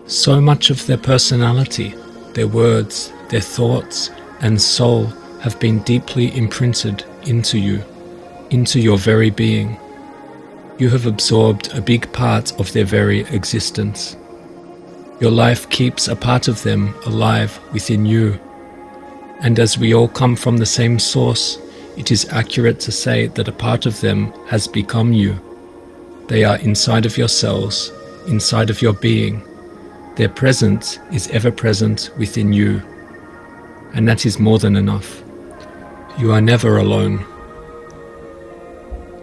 So 0.07 0.39
much 0.39 0.69
of 0.69 0.85
their 0.87 0.97
personality, 0.97 1.95
their 2.33 2.47
words, 2.47 3.11
their 3.27 3.41
thoughts, 3.41 4.09
and 4.43 4.61
soul 4.61 5.05
have 5.41 5.59
been 5.59 5.79
deeply 5.79 6.35
imprinted 6.37 7.03
into 7.25 7.57
you, 7.57 7.83
into 8.51 8.79
your 8.79 8.97
very 8.97 9.31
being 9.31 9.79
you 10.79 10.89
have 10.89 11.05
absorbed 11.05 11.73
a 11.73 11.81
big 11.81 12.11
part 12.13 12.51
of 12.59 12.71
their 12.73 12.85
very 12.85 13.21
existence. 13.31 14.17
Your 15.19 15.31
life 15.31 15.69
keeps 15.69 16.07
a 16.07 16.15
part 16.15 16.47
of 16.47 16.63
them 16.63 16.95
alive 17.05 17.59
within 17.71 18.05
you. 18.05 18.39
And 19.41 19.59
as 19.59 19.77
we 19.77 19.93
all 19.93 20.07
come 20.07 20.35
from 20.35 20.57
the 20.57 20.65
same 20.65 20.97
source, 20.99 21.59
it 21.95 22.11
is 22.11 22.27
accurate 22.29 22.79
to 22.81 22.91
say 22.91 23.27
that 23.27 23.47
a 23.47 23.51
part 23.51 23.85
of 23.85 24.01
them 24.01 24.33
has 24.47 24.67
become 24.67 25.13
you. 25.13 25.39
They 26.27 26.43
are 26.43 26.57
inside 26.57 27.05
of 27.05 27.17
your 27.17 27.27
cells, 27.27 27.91
inside 28.27 28.69
of 28.69 28.81
your 28.81 28.93
being. 28.93 29.43
Their 30.15 30.29
presence 30.29 30.97
is 31.11 31.27
ever 31.29 31.51
present 31.51 32.09
within 32.17 32.51
you. 32.51 32.81
And 33.93 34.07
that 34.07 34.25
is 34.25 34.39
more 34.39 34.59
than 34.59 34.75
enough. 34.75 35.23
You 36.17 36.31
are 36.31 36.41
never 36.41 36.77
alone. 36.77 37.25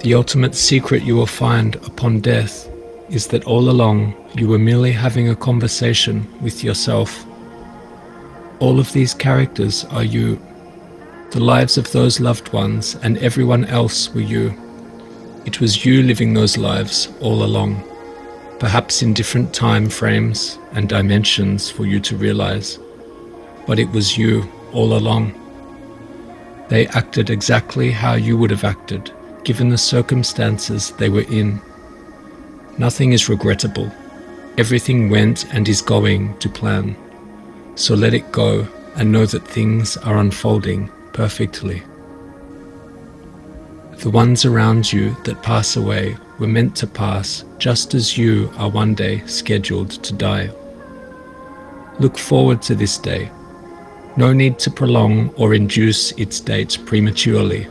The 0.00 0.14
ultimate 0.14 0.54
secret 0.54 1.02
you 1.02 1.14
will 1.16 1.26
find 1.26 1.76
upon 1.76 2.20
death 2.20 2.68
is 3.10 3.26
that 3.28 3.44
all 3.44 3.68
along 3.68 4.14
you 4.34 4.48
were 4.48 4.58
merely 4.58 4.92
having 4.92 5.28
a 5.28 5.36
conversation 5.36 6.26
with 6.40 6.64
yourself. 6.64 7.26
All 8.60 8.78
of 8.78 8.92
these 8.92 9.14
characters 9.14 9.84
are 9.86 10.04
you. 10.04 10.40
The 11.32 11.40
lives 11.40 11.76
of 11.76 11.90
those 11.92 12.20
loved 12.20 12.52
ones 12.52 12.96
and 13.02 13.18
everyone 13.18 13.64
else 13.66 14.12
were 14.14 14.20
you. 14.20 14.54
It 15.46 15.60
was 15.60 15.84
you 15.84 16.02
living 16.02 16.34
those 16.34 16.56
lives 16.56 17.08
all 17.20 17.42
along, 17.42 17.82
perhaps 18.58 19.02
in 19.02 19.14
different 19.14 19.52
time 19.52 19.88
frames 19.88 20.58
and 20.72 20.88
dimensions 20.88 21.70
for 21.70 21.86
you 21.86 22.00
to 22.00 22.16
realize. 22.16 22.78
But 23.66 23.78
it 23.78 23.90
was 23.90 24.16
you 24.16 24.50
all 24.72 24.96
along. 24.96 25.34
They 26.68 26.86
acted 26.88 27.30
exactly 27.30 27.90
how 27.90 28.14
you 28.14 28.36
would 28.38 28.50
have 28.50 28.64
acted 28.64 29.12
given 29.44 29.70
the 29.70 29.78
circumstances 29.78 30.92
they 30.92 31.08
were 31.08 31.28
in. 31.30 31.60
Nothing 32.78 33.12
is 33.12 33.28
regrettable. 33.28 33.90
Everything 34.58 35.10
went 35.10 35.52
and 35.54 35.68
is 35.68 35.80
going 35.82 36.36
to 36.38 36.48
plan. 36.48 36.96
So 37.74 37.94
let 37.94 38.14
it 38.14 38.30
go 38.32 38.66
and 38.96 39.10
know 39.10 39.26
that 39.26 39.46
things 39.46 39.96
are 39.98 40.18
unfolding 40.18 40.90
perfectly. 41.12 41.82
The 43.98 44.10
ones 44.10 44.44
around 44.44 44.92
you 44.92 45.14
that 45.24 45.42
pass 45.42 45.76
away 45.76 46.16
were 46.38 46.46
meant 46.46 46.74
to 46.76 46.86
pass 46.86 47.44
just 47.58 47.94
as 47.94 48.16
you 48.16 48.50
are 48.56 48.70
one 48.70 48.94
day 48.94 49.26
scheduled 49.26 49.90
to 49.90 50.12
die. 50.14 50.50
Look 51.98 52.16
forward 52.16 52.62
to 52.62 52.74
this 52.74 52.96
day. 52.96 53.30
No 54.16 54.32
need 54.32 54.58
to 54.60 54.70
prolong 54.70 55.30
or 55.36 55.54
induce 55.54 56.12
its 56.12 56.40
date 56.40 56.78
prematurely. 56.84 57.66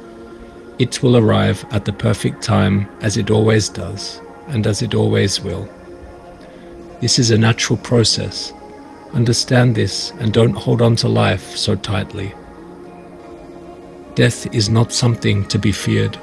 It 0.80 1.04
will 1.04 1.18
arrive 1.18 1.66
at 1.72 1.84
the 1.84 1.94
perfect 1.94 2.42
time 2.42 2.88
as 3.02 3.18
it 3.18 3.30
always 3.30 3.68
does 3.68 4.22
and 4.48 4.66
as 4.66 4.82
it 4.82 4.94
always 4.96 5.42
will. 5.42 5.68
This 7.02 7.20
is 7.20 7.32
a 7.32 7.38
natural 7.38 7.78
process. 7.78 8.54
Understand 9.14 9.76
this 9.76 10.12
and 10.20 10.32
don't 10.32 10.54
hold 10.56 10.82
on 10.82 10.96
to 10.98 11.10
life 11.10 11.56
so 11.58 11.76
tightly. 11.76 12.34
Death 14.16 14.54
is 14.54 14.70
not 14.70 14.94
something 14.94 15.46
to 15.48 15.60
be 15.60 15.72
feared. 15.72 16.18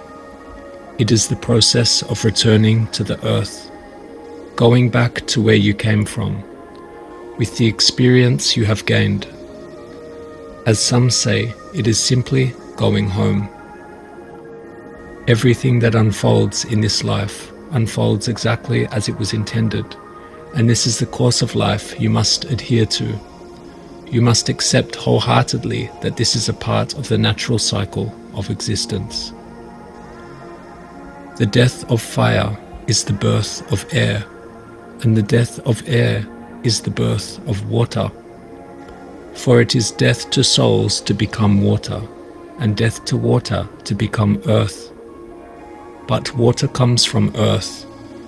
It 0.99 1.13
is 1.13 1.29
the 1.29 1.37
process 1.37 2.03
of 2.03 2.25
returning 2.25 2.87
to 2.89 3.05
the 3.05 3.23
earth, 3.27 3.71
going 4.57 4.89
back 4.89 5.27
to 5.27 5.43
where 5.43 5.55
you 5.55 5.75
came 5.75 6.07
from, 6.07 6.43
with 7.37 7.57
the 7.59 7.67
experience 7.67 8.57
you 8.57 8.65
have 8.65 8.87
gained. 8.87 9.27
As 10.67 10.81
some 10.81 11.11
say, 11.11 11.55
it 11.75 11.87
is 11.87 11.97
simply 11.97 12.53
going 12.75 13.09
home. 13.09 13.49
Everything 15.29 15.79
that 15.79 15.95
unfolds 15.95 16.65
in 16.65 16.81
this 16.81 17.05
life 17.05 17.53
unfolds 17.71 18.27
exactly 18.27 18.89
as 18.89 19.09
it 19.09 19.17
was 19.17 19.33
intended, 19.33 19.87
and 20.57 20.69
this 20.69 20.85
is 20.85 20.99
the 20.99 21.07
course 21.07 21.41
of 21.41 21.55
life 21.55 22.01
you 22.01 22.11
must 22.11 22.47
adhere 22.47 22.85
to. 22.87 23.17
You 24.09 24.21
must 24.21 24.49
accept 24.49 24.97
wholeheartedly 24.97 25.89
that 26.03 26.17
this 26.17 26.35
is 26.35 26.49
a 26.49 26.53
part 26.53 26.95
of 26.95 27.09
the 27.09 27.19
natural 27.19 27.61
cycle 27.61 28.13
of 28.35 28.51
existence. 28.51 29.33
The 31.37 31.47
death 31.47 31.89
of 31.93 32.03
fire 32.03 32.59
is 32.89 33.05
the 33.05 33.13
birth 33.13 33.71
of 33.71 33.87
air, 33.93 34.25
and 35.03 35.17
the 35.17 35.23
death 35.23 35.61
of 35.61 35.89
air 35.89 36.27
is 36.65 36.81
the 36.81 36.91
birth 36.91 37.39
of 37.47 37.71
water. 37.71 38.11
For 39.37 39.61
it 39.61 39.75
is 39.75 39.93
death 39.93 40.31
to 40.31 40.43
souls 40.43 41.01
to 41.03 41.15
become 41.15 41.63
water, 41.63 42.03
and 42.59 42.77
death 42.77 43.05
to 43.07 43.17
water 43.17 43.69
to 43.85 43.95
become 43.95 44.43
earth 44.47 44.93
but 46.07 46.35
water 46.37 46.69
comes 46.69 47.05
from 47.05 47.33
earth, 47.37 47.85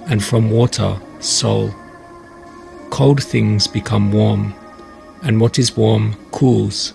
and 0.06 0.22
from 0.22 0.50
water, 0.50 0.98
soul. 1.20 1.72
Cold 2.90 3.22
things 3.22 3.68
become 3.68 4.11
warm, 4.11 4.54
and 5.22 5.40
what 5.40 5.59
is 5.59 5.76
warm 5.76 6.14
cools. 6.32 6.92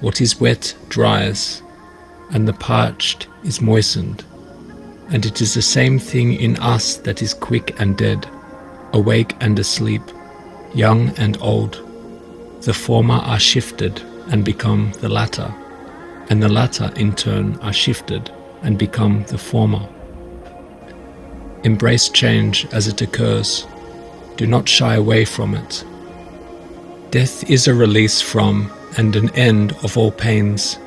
What 0.00 0.20
is 0.20 0.40
wet 0.40 0.74
dries, 0.88 1.62
and 2.30 2.46
the 2.46 2.52
parched 2.52 3.28
is 3.44 3.60
moistened. 3.60 4.24
And 5.10 5.26
it 5.26 5.40
is 5.40 5.54
the 5.54 5.62
same 5.62 5.98
thing 5.98 6.34
in 6.34 6.56
us 6.56 6.96
that 6.98 7.22
is 7.22 7.34
quick 7.34 7.78
and 7.80 7.96
dead, 7.96 8.26
awake 8.92 9.34
and 9.40 9.58
asleep, 9.58 10.02
young 10.74 11.10
and 11.18 11.36
old. 11.40 11.87
The 12.62 12.74
former 12.74 13.14
are 13.14 13.38
shifted 13.38 14.02
and 14.30 14.44
become 14.44 14.92
the 15.00 15.08
latter, 15.08 15.54
and 16.28 16.42
the 16.42 16.48
latter 16.48 16.92
in 16.96 17.14
turn 17.14 17.56
are 17.60 17.72
shifted 17.72 18.30
and 18.62 18.78
become 18.78 19.24
the 19.28 19.38
former. 19.38 19.88
Embrace 21.64 22.08
change 22.08 22.66
as 22.72 22.88
it 22.88 23.00
occurs. 23.00 23.66
Do 24.36 24.46
not 24.46 24.68
shy 24.68 24.94
away 24.94 25.24
from 25.24 25.54
it. 25.54 25.84
Death 27.10 27.48
is 27.48 27.66
a 27.66 27.74
release 27.74 28.20
from 28.20 28.70
and 28.96 29.16
an 29.16 29.30
end 29.34 29.72
of 29.82 29.96
all 29.96 30.10
pains. 30.10 30.78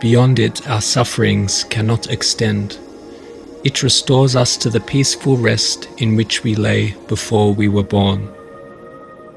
Beyond 0.00 0.38
it, 0.38 0.68
our 0.68 0.80
sufferings 0.80 1.64
cannot 1.64 2.10
extend. 2.10 2.78
It 3.64 3.82
restores 3.82 4.36
us 4.36 4.56
to 4.58 4.70
the 4.70 4.80
peaceful 4.80 5.36
rest 5.36 5.88
in 5.98 6.16
which 6.16 6.42
we 6.44 6.54
lay 6.54 6.92
before 7.08 7.54
we 7.54 7.68
were 7.68 7.82
born. 7.82 8.35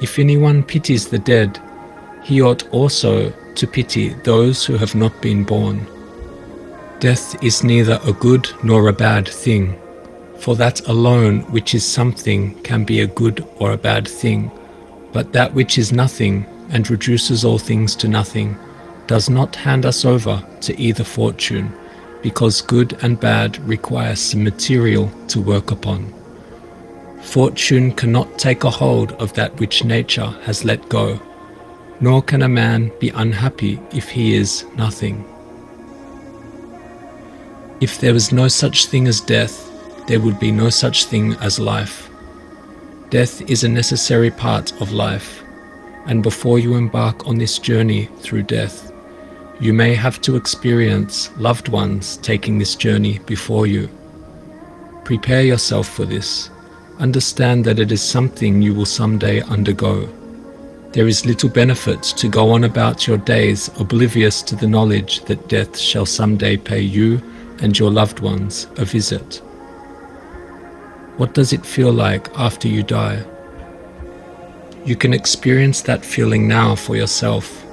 If 0.02 0.20
anyone 0.20 0.64
pities 0.64 1.08
the 1.08 1.20
dead, 1.20 1.60
he 2.24 2.42
ought 2.42 2.68
also 2.70 3.32
to 3.56 3.68
pity 3.68 4.10
those 4.24 4.66
who 4.66 4.78
have 4.78 4.96
not 4.96 5.22
been 5.22 5.44
born. 5.44 5.86
Death 7.00 7.42
is 7.44 7.64
neither 7.64 8.00
a 8.06 8.14
good 8.14 8.50
nor 8.64 8.88
a 8.88 8.94
bad 8.94 9.28
thing 9.28 9.80
for 10.40 10.56
that 10.56 10.88
alone 10.88 11.42
which 11.52 11.76
is 11.76 11.86
something 11.86 12.56
can 12.64 12.86
be 12.86 13.02
a 13.02 13.08
good 13.08 13.46
or 13.58 13.72
a 13.74 13.78
bad 13.78 14.08
thing, 14.08 14.50
but 15.12 15.34
that 15.34 15.54
which 15.54 15.78
is 15.78 15.92
nothing 15.92 16.46
and 16.70 16.90
reduces 16.90 17.44
all 17.44 17.58
things 17.58 17.96
to 17.96 18.08
nothing 18.08 18.58
does 19.08 19.30
not 19.30 19.56
hand 19.56 19.86
us 19.86 20.06
over 20.06 20.44
to 20.62 20.80
either 20.80 21.04
fortune, 21.04 21.74
because 22.22 22.62
good 22.62 22.98
and 23.02 23.20
bad 23.20 23.58
require 23.68 24.16
some 24.16 24.44
material 24.44 25.12
to 25.28 25.42
work 25.42 25.72
upon. 25.72 26.14
Fortune 27.22 27.92
cannot 27.92 28.40
take 28.40 28.64
a 28.64 28.70
hold 28.70 29.12
of 29.14 29.34
that 29.34 29.58
which 29.60 29.84
nature 29.84 30.30
has 30.44 30.66
let 30.66 30.88
go, 30.90 31.20
nor 32.00 32.22
can 32.22 32.42
a 32.42 32.50
man 32.50 32.92
be 33.00 33.10
unhappy 33.10 33.80
if 33.92 34.10
he 34.10 34.34
is 34.36 34.66
nothing. 34.76 35.26
If 37.82 38.00
there 38.00 38.14
was 38.14 38.32
no 38.32 38.48
such 38.48 38.88
thing 38.88 39.08
as 39.08 39.22
death, 39.22 39.66
there 40.08 40.20
would 40.20 40.40
be 40.40 40.52
no 40.52 40.70
such 40.70 41.06
thing 41.06 41.34
as 41.36 41.60
life. 41.60 42.10
Death 43.10 43.42
is 43.50 43.64
a 43.64 43.70
necessary 43.70 44.32
part 44.32 44.72
of 44.82 44.92
life, 44.92 45.44
and 46.06 46.24
before 46.24 46.60
you 46.60 46.76
embark 46.76 47.28
on 47.28 47.38
this 47.38 47.60
journey 47.60 48.06
through 48.20 48.44
death, 48.44 48.92
you 49.60 49.74
may 49.74 49.94
have 49.94 50.22
to 50.22 50.36
experience 50.36 51.30
loved 51.38 51.68
ones 51.68 52.18
taking 52.18 52.58
this 52.58 52.76
journey 52.76 53.20
before 53.20 53.68
you. 53.68 53.90
Prepare 55.04 55.44
yourself 55.44 55.88
for 55.88 56.06
this. 56.06 56.50
Understand 57.00 57.64
that 57.64 57.80
it 57.80 57.94
is 57.94 58.02
something 58.02 58.62
you 58.62 58.74
will 58.74 58.86
someday 58.86 59.40
undergo. 59.44 60.10
There 60.92 61.08
is 61.08 61.26
little 61.26 61.48
benefit 61.50 62.04
to 62.04 62.28
go 62.28 62.52
on 62.52 62.66
about 62.66 63.08
your 63.08 63.18
days 63.18 63.70
oblivious 63.80 64.42
to 64.42 64.56
the 64.58 64.68
knowledge 64.68 65.24
that 65.26 65.48
death 65.48 65.78
shall 65.78 66.06
someday 66.06 66.58
pay 66.58 66.82
you 66.82 67.22
and 67.62 67.80
your 67.80 67.90
loved 67.90 68.20
ones 68.20 68.68
a 68.76 68.84
visit. 68.84 69.42
What 71.16 71.34
does 71.34 71.54
it 71.54 71.66
feel 71.66 71.94
like 71.94 72.28
after 72.38 72.68
you 72.68 72.84
die? 72.84 73.24
You 74.84 74.98
can 74.98 75.14
experience 75.14 75.82
that 75.84 76.04
feeling 76.04 76.50
now 76.50 76.76
for 76.76 76.98
yourself. 76.98 77.66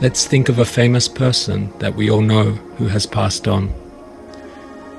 Let's 0.00 0.26
think 0.26 0.48
of 0.48 0.60
a 0.60 0.64
famous 0.64 1.08
person 1.08 1.76
that 1.80 1.96
we 1.96 2.08
all 2.08 2.22
know 2.22 2.52
who 2.78 2.86
has 2.86 3.04
passed 3.04 3.48
on. 3.48 3.74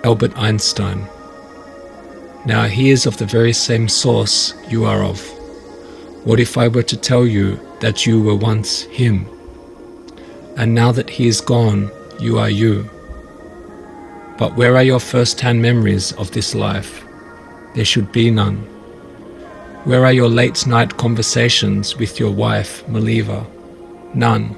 Albert 0.03 0.37
Einstein. 0.37 1.07
Now 2.45 2.65
he 2.65 2.89
is 2.89 3.05
of 3.05 3.17
the 3.17 3.25
very 3.25 3.53
same 3.53 3.87
source 3.87 4.53
you 4.67 4.85
are 4.85 5.03
of. 5.03 5.21
What 6.25 6.39
if 6.39 6.57
I 6.57 6.67
were 6.67 6.83
to 6.83 6.97
tell 6.97 7.25
you 7.25 7.59
that 7.79 8.05
you 8.05 8.21
were 8.21 8.35
once 8.35 8.83
him? 8.83 9.27
And 10.57 10.73
now 10.73 10.91
that 10.91 11.09
he 11.09 11.27
is 11.27 11.41
gone, 11.41 11.91
you 12.19 12.39
are 12.39 12.49
you. 12.49 12.89
But 14.37 14.55
where 14.55 14.75
are 14.75 14.83
your 14.83 14.99
first 14.99 15.39
hand 15.39 15.61
memories 15.61 16.11
of 16.13 16.31
this 16.31 16.55
life? 16.55 17.05
there 17.73 17.85
should 17.85 18.11
be 18.11 18.29
none. 18.29 18.57
Where 19.85 20.05
are 20.05 20.13
your 20.13 20.29
late 20.29 20.67
night 20.67 20.97
conversations 20.97 21.97
with 21.97 22.19
your 22.19 22.31
wife, 22.31 22.85
Mileva? 22.87 23.45
None. 24.13 24.55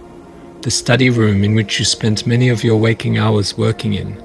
The 0.62 0.72
study 0.72 1.10
room 1.10 1.44
in 1.44 1.56
which 1.56 1.80
you 1.80 1.86
spent 1.86 2.28
many 2.28 2.50
of 2.50 2.64
your 2.64 2.78
waking 2.78 3.18
hours 3.18 3.58
working 3.58 3.94
in? 3.94 4.22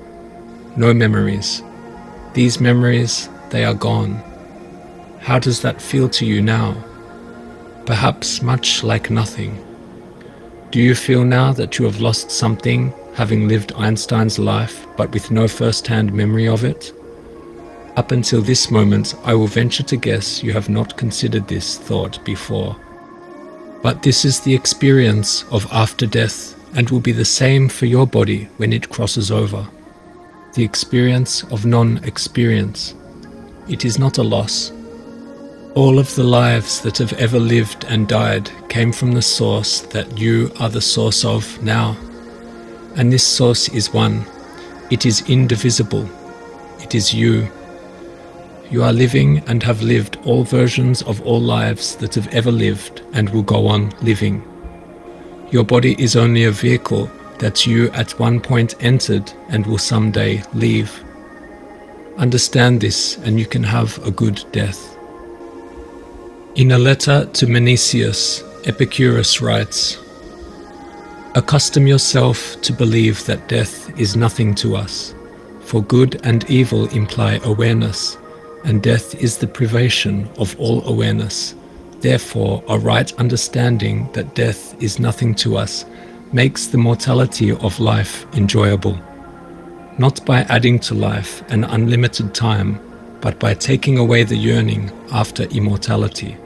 No 0.77 0.95
memories. 0.95 1.63
These 2.35 2.61
memories, 2.61 3.29
they 3.51 3.64
are 3.64 3.74
gone. 3.74 4.22
How 5.20 5.38
does 5.38 5.61
that 5.62 5.82
feel 5.82 6.09
to 6.11 6.24
you 6.24 6.40
now? 6.42 6.76
Perhaps 7.86 8.42
much 8.42 8.82
like 8.82 9.11
nothing. 9.11 9.64
Do 10.70 10.80
you 10.80 10.94
feel 10.94 11.24
now 11.24 11.53
that 11.55 11.78
you 11.78 11.84
have 11.86 12.01
lost 12.01 12.30
something, 12.30 12.92
having 13.14 13.49
lived 13.49 13.72
Einstein's 13.72 14.38
life, 14.38 14.86
but 14.96 15.11
with 15.12 15.30
no 15.30 15.49
first 15.49 15.86
hand 15.86 16.12
memory 16.12 16.46
of 16.46 16.64
it? 16.64 16.92
Up 17.96 18.12
until 18.12 18.42
this 18.42 18.70
moment, 18.70 19.14
I 19.24 19.34
will 19.34 19.46
venture 19.46 19.82
to 19.82 19.96
guess 19.96 20.42
you 20.42 20.53
have 20.53 20.68
not 20.68 20.96
considered 20.96 21.49
this 21.49 21.78
thought 21.78 22.22
before. 22.24 22.76
But 23.82 24.03
this 24.03 24.24
is 24.24 24.40
the 24.40 24.55
experience 24.55 25.44
of 25.51 25.66
after 25.72 26.07
death 26.07 26.55
and 26.76 26.88
will 26.90 27.01
be 27.01 27.12
the 27.12 27.24
same 27.24 27.68
for 27.68 27.86
your 27.86 28.07
body 28.07 28.49
when 28.59 28.72
it 28.72 28.90
crosses 28.90 29.30
over. 29.30 29.66
The 30.55 30.64
experience 30.64 31.42
of 31.44 31.64
non 31.64 31.99
experience. 32.05 32.94
It 33.69 33.85
is 33.85 33.99
not 33.99 34.16
a 34.16 34.23
loss. 34.23 34.73
All 35.75 35.99
of 35.99 36.14
the 36.14 36.25
lives 36.25 36.81
that 36.81 36.97
have 36.99 37.12
ever 37.12 37.39
lived 37.39 37.85
and 37.85 38.09
died 38.09 38.51
came 38.71 38.93
from 38.93 39.12
the 39.12 39.21
source 39.21 39.83
that 39.83 40.19
you 40.19 40.51
are 40.59 40.71
the 40.71 40.81
source 40.81 41.23
of 41.23 41.62
now. 41.62 41.95
And 42.97 43.12
this 43.12 43.27
source 43.27 43.69
is 43.69 43.93
one. 43.93 44.25
It 44.91 45.05
is 45.05 45.29
indivisible. 45.29 46.09
It 46.81 46.95
is 46.95 47.12
you. 47.12 47.47
You 48.71 48.85
are 48.85 48.93
living 48.93 49.41
and 49.47 49.62
have 49.62 49.83
lived 49.83 50.16
all 50.25 50.45
versions 50.45 51.03
of 51.03 51.21
all 51.27 51.41
lives 51.41 51.95
that 51.97 52.14
have 52.14 52.29
ever 52.29 52.51
lived 52.51 53.03
and 53.12 53.29
will 53.29 53.43
go 53.43 53.66
on 53.66 53.91
living. 54.01 54.43
Your 55.51 55.64
body 55.64 55.95
is 56.03 56.16
only 56.16 56.45
a 56.45 56.51
vehicle 56.51 57.11
that 57.39 57.66
you 57.66 57.91
at 57.91 58.19
one 58.19 58.41
point 58.41 58.83
entered 58.83 59.31
and 59.51 59.66
will 59.66 59.79
someday 59.79 60.43
leave. 60.55 61.05
Understand 62.19 62.81
this 62.81 63.16
and 63.19 63.39
you 63.39 63.47
can 63.47 63.62
have 63.62 63.99
a 64.07 64.11
good 64.11 64.45
death. 64.53 64.97
In 66.55 66.73
a 66.73 66.79
letter 66.79 67.25
to 67.25 67.47
Menoeceus, 67.47 68.43
Epicurus 68.66 69.41
writes 69.41 69.99
Accustom 71.35 71.87
yourself 71.87 72.61
to 72.62 72.73
believe 72.73 73.25
that 73.27 73.49
death 73.49 73.97
is 73.99 74.16
nothing 74.16 74.55
to 74.57 74.77
us, 74.77 75.14
for 75.61 75.83
good 75.83 76.21
and 76.25 76.49
evil 76.51 76.89
imply 76.89 77.41
awareness 77.45 78.19
and 78.64 78.83
death 78.83 79.14
is 79.14 79.39
the 79.39 79.47
privation 79.47 80.29
of 80.37 80.59
all 80.59 80.87
awareness. 80.87 81.55
Therefore, 82.01 82.62
a 82.69 82.79
right 82.79 83.12
understanding 83.19 84.11
that 84.12 84.35
death 84.35 84.81
is 84.83 84.99
nothing 84.99 85.35
to 85.37 85.57
us 85.57 85.85
makes 86.33 86.66
the 86.66 86.79
mortality 86.79 87.53
of 87.53 87.81
life 87.81 88.27
enjoyable, 88.35 88.99
not 89.99 90.24
by 90.24 90.42
adding 90.42 90.78
to 90.78 90.94
life 90.94 91.42
an 91.51 91.64
unlimited 91.64 92.34
time, 92.34 92.80
but 93.20 93.38
by 93.38 93.55
taking 93.55 93.99
away 93.99 94.22
the 94.22 94.36
yearning 94.36 94.90
after 95.12 95.42
immortality. 95.44 96.36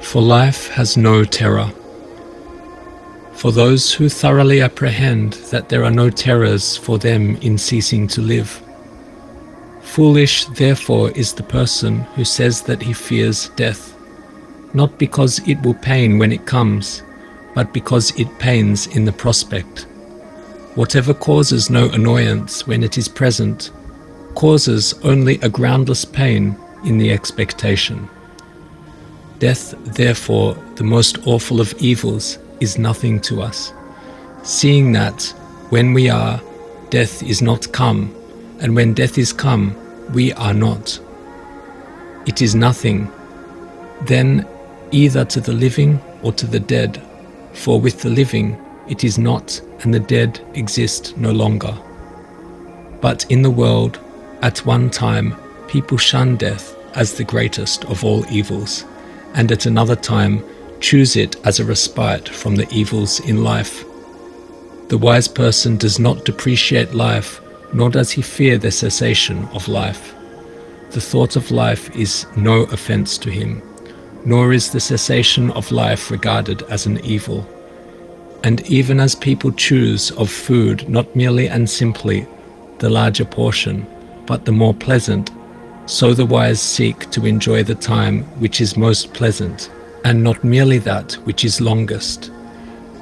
For 0.00 0.20
life 0.20 0.68
has 0.68 0.96
no 0.96 1.24
terror. 1.24 1.70
For 3.32 3.52
those 3.52 3.92
who 3.94 4.08
thoroughly 4.08 4.60
apprehend 4.60 5.34
that 5.50 5.68
there 5.68 5.84
are 5.84 5.90
no 5.90 6.10
terrors 6.10 6.76
for 6.76 6.98
them 6.98 7.36
in 7.36 7.56
ceasing 7.56 8.08
to 8.08 8.20
live, 8.20 8.60
Foolish, 9.90 10.44
therefore, 10.44 11.10
is 11.10 11.32
the 11.32 11.42
person 11.42 12.02
who 12.14 12.24
says 12.24 12.62
that 12.62 12.80
he 12.80 12.92
fears 12.92 13.48
death, 13.56 13.96
not 14.72 14.96
because 15.00 15.40
it 15.48 15.60
will 15.62 15.74
pain 15.74 16.16
when 16.16 16.30
it 16.30 16.46
comes, 16.46 17.02
but 17.56 17.72
because 17.72 18.12
it 18.16 18.38
pains 18.38 18.86
in 18.86 19.04
the 19.04 19.10
prospect. 19.10 19.86
Whatever 20.76 21.12
causes 21.12 21.68
no 21.68 21.90
annoyance 21.90 22.66
when 22.66 22.84
it 22.84 22.96
is 22.96 23.08
present, 23.08 23.70
causes 24.34 24.94
only 25.02 25.40
a 25.40 25.48
groundless 25.48 26.04
pain 26.04 26.56
in 26.84 26.98
the 26.98 27.10
expectation. 27.10 28.08
Death, 29.40 29.74
therefore, 29.96 30.54
the 30.76 30.84
most 30.84 31.18
awful 31.26 31.60
of 31.60 31.74
evils, 31.78 32.38
is 32.60 32.78
nothing 32.78 33.20
to 33.20 33.42
us, 33.42 33.72
seeing 34.42 34.92
that, 34.92 35.22
when 35.70 35.92
we 35.92 36.08
are, 36.08 36.40
death 36.90 37.22
is 37.22 37.42
not 37.42 37.72
come, 37.72 38.14
and 38.60 38.76
when 38.76 38.94
death 38.94 39.18
is 39.18 39.32
come, 39.32 39.74
we 40.12 40.32
are 40.34 40.54
not. 40.54 41.00
It 42.26 42.42
is 42.42 42.54
nothing. 42.54 43.10
then 44.06 44.46
either 44.92 45.24
to 45.24 45.40
the 45.40 45.52
living 45.52 46.00
or 46.22 46.32
to 46.32 46.46
the 46.46 46.60
dead, 46.60 47.00
for 47.52 47.80
with 47.80 48.02
the 48.02 48.10
living 48.10 48.58
it 48.90 49.04
is 49.04 49.18
not, 49.18 49.60
and 49.80 49.94
the 49.94 50.00
dead 50.00 50.40
exist 50.54 51.16
no 51.16 51.30
longer. 51.30 51.74
But 53.00 53.24
in 53.30 53.42
the 53.42 53.50
world, 53.50 53.98
at 54.42 54.66
one 54.66 54.90
time, 54.90 55.36
people 55.68 55.96
shun 55.96 56.36
death 56.36 56.76
as 56.94 57.14
the 57.14 57.24
greatest 57.24 57.84
of 57.86 58.04
all 58.04 58.26
evils, 58.30 58.84
and 59.34 59.50
at 59.52 59.66
another 59.66 59.96
time, 59.96 60.44
choose 60.80 61.16
it 61.16 61.36
as 61.46 61.60
a 61.60 61.64
respite 61.64 62.28
from 62.28 62.56
the 62.56 62.68
evils 62.70 63.20
in 63.20 63.44
life. 63.44 63.84
The 64.88 64.98
wise 64.98 65.28
person 65.28 65.76
does 65.76 65.98
not 65.98 66.24
depreciate 66.24 66.94
life, 66.94 67.40
nor 67.72 67.90
does 67.90 68.10
he 68.10 68.22
fear 68.22 68.58
the 68.58 68.72
cessation 68.72 69.44
of 69.52 69.68
life. 69.68 70.14
The 70.90 71.00
thought 71.00 71.36
of 71.36 71.52
life 71.52 71.94
is 71.94 72.26
no 72.36 72.62
offense 72.62 73.16
to 73.18 73.30
him, 73.30 73.62
nor 74.24 74.52
is 74.52 74.70
the 74.72 74.80
cessation 74.80 75.52
of 75.52 75.70
life 75.70 76.10
regarded 76.10 76.62
as 76.64 76.86
an 76.86 76.98
evil. 77.04 77.46
And 78.42 78.60
even 78.66 79.00
as 79.00 79.14
people 79.14 79.52
choose 79.52 80.10
of 80.12 80.30
food 80.30 80.88
not 80.88 81.14
merely 81.14 81.48
and 81.48 81.68
simply 81.68 82.26
the 82.78 82.88
larger 82.88 83.24
portion, 83.24 83.86
but 84.26 84.44
the 84.44 84.52
more 84.52 84.74
pleasant, 84.74 85.30
so 85.86 86.14
the 86.14 86.24
wise 86.24 86.60
seek 86.60 87.10
to 87.10 87.26
enjoy 87.26 87.62
the 87.62 87.74
time 87.74 88.22
which 88.40 88.60
is 88.60 88.76
most 88.76 89.12
pleasant, 89.12 89.70
and 90.04 90.22
not 90.22 90.42
merely 90.44 90.78
that 90.78 91.12
which 91.24 91.44
is 91.44 91.60
longest. 91.60 92.30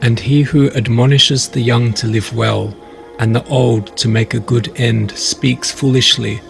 And 0.03 0.19
he 0.19 0.43
who 0.43 0.71
admonishes 0.71 1.49
the 1.49 1.61
young 1.61 1.93
to 1.95 2.07
live 2.07 2.35
well, 2.35 2.75
and 3.19 3.35
the 3.35 3.45
old 3.47 3.97
to 3.99 4.09
make 4.09 4.35
a 4.35 4.41
good 4.41 4.73
end, 4.81 5.11
speaks 5.13 5.71
foolishly, 5.71 6.41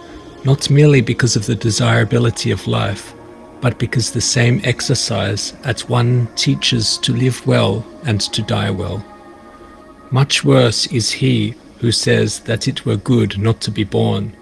not 0.45 0.69
merely 0.69 1.01
because 1.01 1.35
of 1.35 1.45
the 1.45 1.55
desirability 1.55 2.51
of 2.51 2.67
life, 2.67 3.13
but 3.61 3.77
because 3.77 4.11
the 4.11 4.21
same 4.21 4.61
exercise 4.63 5.53
at 5.63 5.81
one 5.89 6.27
teaches 6.35 6.97
to 6.99 7.13
live 7.13 7.45
well 7.45 7.85
and 8.05 8.21
to 8.21 8.41
die 8.41 8.71
well. 8.71 9.03
Much 10.11 10.43
worse 10.43 10.87
is 10.87 11.11
he 11.11 11.53
who 11.79 11.91
says 11.91 12.39
that 12.41 12.67
it 12.67 12.85
were 12.85 12.97
good 12.97 13.37
not 13.37 13.61
to 13.61 13.71
be 13.71 13.83
born, 13.83 14.35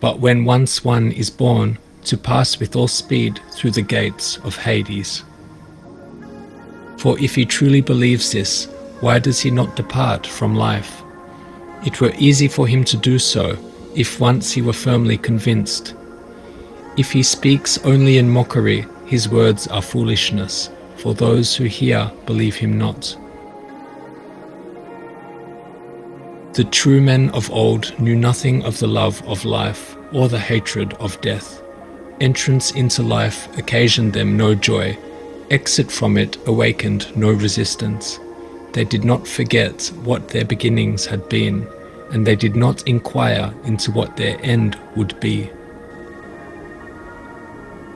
but 0.00 0.20
when 0.20 0.44
once 0.44 0.84
one 0.84 1.12
is 1.12 1.30
born, 1.30 1.78
to 2.04 2.16
pass 2.16 2.58
with 2.58 2.76
all 2.76 2.88
speed 2.88 3.40
through 3.52 3.72
the 3.72 3.82
gates 3.82 4.38
of 4.38 4.56
Hades. 4.56 5.24
For 6.96 7.18
if 7.18 7.34
he 7.34 7.44
truly 7.44 7.80
believes 7.80 8.32
this, 8.32 8.66
why 9.00 9.18
does 9.18 9.40
he 9.40 9.50
not 9.50 9.76
depart 9.76 10.26
from 10.26 10.54
life? 10.54 11.02
It 11.84 12.00
were 12.00 12.12
easy 12.18 12.48
for 12.48 12.66
him 12.66 12.82
to 12.84 12.96
do 12.96 13.18
so, 13.18 13.56
if 13.94 14.20
once 14.20 14.52
he 14.52 14.62
were 14.62 14.72
firmly 14.72 15.18
convinced. 15.18 15.94
If 16.98 17.12
he 17.12 17.22
speaks 17.22 17.78
only 17.84 18.18
in 18.18 18.28
mockery, 18.28 18.84
his 19.06 19.28
words 19.28 19.68
are 19.68 19.80
foolishness, 19.80 20.68
for 20.96 21.14
those 21.14 21.54
who 21.54 21.62
hear 21.64 22.10
believe 22.26 22.56
him 22.56 22.76
not. 22.76 23.16
The 26.54 26.64
true 26.64 27.00
men 27.00 27.30
of 27.30 27.52
old 27.52 27.96
knew 28.00 28.16
nothing 28.16 28.64
of 28.64 28.80
the 28.80 28.88
love 28.88 29.22
of 29.28 29.44
life 29.44 29.96
or 30.12 30.28
the 30.28 30.40
hatred 30.40 30.92
of 30.94 31.20
death. 31.20 31.62
Entrance 32.20 32.72
into 32.72 33.04
life 33.04 33.46
occasioned 33.56 34.12
them 34.12 34.36
no 34.36 34.56
joy, 34.56 34.98
exit 35.50 35.92
from 35.92 36.18
it 36.18 36.36
awakened 36.48 37.16
no 37.16 37.30
resistance. 37.30 38.18
They 38.72 38.84
did 38.84 39.04
not 39.04 39.28
forget 39.28 39.86
what 40.02 40.30
their 40.30 40.44
beginnings 40.44 41.06
had 41.06 41.28
been, 41.28 41.64
and 42.10 42.26
they 42.26 42.34
did 42.34 42.56
not 42.56 42.82
inquire 42.88 43.54
into 43.62 43.92
what 43.92 44.16
their 44.16 44.36
end 44.42 44.76
would 44.96 45.20
be. 45.20 45.48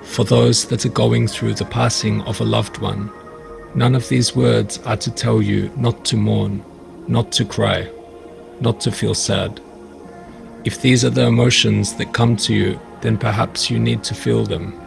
For 0.05 0.25
those 0.25 0.67
that 0.67 0.85
are 0.85 0.91
going 0.91 1.27
through 1.27 1.55
the 1.55 1.65
passing 1.65 2.21
of 2.23 2.41
a 2.41 2.45
loved 2.45 2.79
one, 2.79 3.11
none 3.75 3.95
of 3.95 4.09
these 4.09 4.37
words 4.37 4.79
are 4.85 4.97
to 4.97 5.11
tell 5.11 5.41
you 5.41 5.71
not 5.77 6.05
to 6.07 6.17
mourn, 6.17 6.63
not 7.09 7.33
to 7.33 7.45
cry, 7.45 7.89
not 8.61 8.81
to 8.83 8.93
feel 8.93 9.15
sad. 9.15 9.61
If 10.65 10.83
these 10.83 11.05
are 11.05 11.11
the 11.11 11.27
emotions 11.27 11.95
that 11.95 12.13
come 12.13 12.37
to 12.37 12.55
you, 12.55 12.79
then 13.01 13.17
perhaps 13.17 13.71
you 13.71 13.79
need 13.79 14.05
to 14.05 14.15
feel 14.15 14.45
them. 14.45 14.79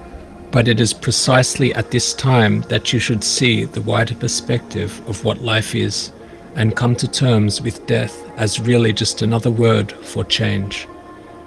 But 0.51 0.68
it 0.68 0.80
is 0.80 0.93
precisely 0.93 1.74
at 1.74 1.91
this 1.91 2.13
time 2.13 2.61
that 2.70 2.93
you 2.93 2.99
should 2.99 3.24
see 3.24 3.66
the 3.66 3.82
wider 3.82 4.16
perspective 4.16 5.01
of 5.07 5.26
what 5.26 5.41
life 5.41 5.74
is 5.74 6.11
and 6.55 6.76
come 6.76 6.95
to 6.97 7.07
terms 7.07 7.61
with 7.61 7.86
death 7.88 8.24
as 8.38 8.59
really 8.59 8.93
just 8.93 9.22
another 9.22 9.51
word 9.51 9.91
for 9.91 10.24
change. 10.24 10.88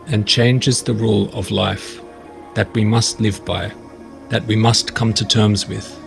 And 0.09 0.27
change 0.27 0.69
is 0.69 0.83
the 0.83 0.95
rule 0.95 1.31
of 1.33 1.51
life 1.51 2.01
that 2.55 2.73
we 2.75 2.85
must 2.85 3.21
live 3.21 3.45
by, 3.45 3.73
that 4.29 4.45
we 4.47 4.57
must 4.57 4.95
come 4.95 5.13
to 5.15 5.27
terms 5.27 5.69
with. 5.69 5.99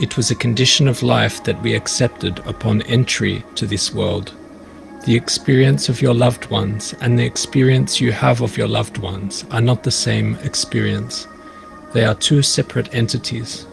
It 0.00 0.16
was 0.16 0.30
a 0.30 0.34
condition 0.34 0.88
of 0.88 1.02
life 1.02 1.44
that 1.44 1.62
we 1.62 1.74
accepted 1.74 2.40
upon 2.40 2.82
entry 2.82 3.44
to 3.54 3.66
this 3.66 3.94
world. 3.94 4.32
The 5.04 5.14
experience 5.14 5.88
of 5.88 6.02
your 6.02 6.14
loved 6.14 6.50
ones 6.50 6.94
and 7.00 7.18
the 7.18 7.24
experience 7.24 8.00
you 8.00 8.10
have 8.10 8.40
of 8.40 8.56
your 8.56 8.66
loved 8.66 8.98
ones 8.98 9.44
are 9.50 9.60
not 9.60 9.82
the 9.82 9.90
same 9.90 10.36
experience. 10.42 11.28
They 11.92 12.04
are 12.04 12.14
two 12.14 12.42
separate 12.42 12.92
entities. 12.94 13.66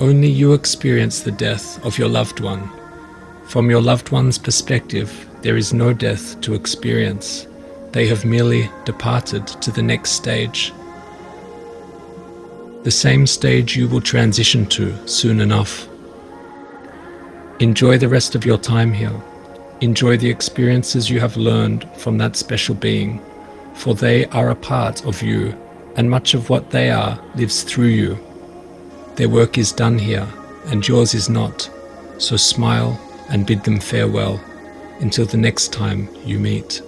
Only 0.00 0.28
you 0.28 0.52
experience 0.52 1.22
the 1.22 1.32
death 1.32 1.82
of 1.84 1.96
your 1.96 2.08
loved 2.08 2.40
one. 2.40 2.70
From 3.46 3.70
your 3.70 3.80
loved 3.80 4.10
one's 4.10 4.36
perspective, 4.36 5.26
there 5.40 5.56
is 5.56 5.72
no 5.72 5.94
death 5.94 6.38
to 6.42 6.52
experience. 6.52 7.46
They 7.92 8.06
have 8.08 8.24
merely 8.24 8.68
departed 8.84 9.46
to 9.46 9.70
the 9.70 9.82
next 9.82 10.10
stage. 10.10 10.72
The 12.88 12.92
same 12.92 13.26
stage 13.26 13.76
you 13.76 13.86
will 13.86 14.00
transition 14.00 14.64
to 14.68 15.06
soon 15.06 15.42
enough. 15.42 15.86
Enjoy 17.60 17.98
the 17.98 18.08
rest 18.08 18.34
of 18.34 18.46
your 18.46 18.56
time 18.56 18.94
here. 18.94 19.12
Enjoy 19.82 20.16
the 20.16 20.30
experiences 20.30 21.10
you 21.10 21.20
have 21.20 21.36
learned 21.36 21.86
from 21.98 22.16
that 22.16 22.34
special 22.34 22.74
being, 22.74 23.20
for 23.74 23.94
they 23.94 24.24
are 24.28 24.48
a 24.48 24.54
part 24.54 25.04
of 25.04 25.20
you 25.20 25.54
and 25.96 26.10
much 26.10 26.32
of 26.32 26.48
what 26.48 26.70
they 26.70 26.90
are 26.90 27.22
lives 27.34 27.62
through 27.62 27.88
you. 27.88 28.18
Their 29.16 29.28
work 29.28 29.58
is 29.58 29.70
done 29.70 29.98
here, 29.98 30.26
and 30.68 30.88
yours 30.88 31.12
is 31.12 31.28
not, 31.28 31.68
so 32.16 32.38
smile 32.38 32.98
and 33.28 33.46
bid 33.46 33.64
them 33.64 33.80
farewell 33.80 34.40
until 35.00 35.26
the 35.26 35.36
next 35.36 35.74
time 35.74 36.08
you 36.24 36.38
meet. 36.38 36.80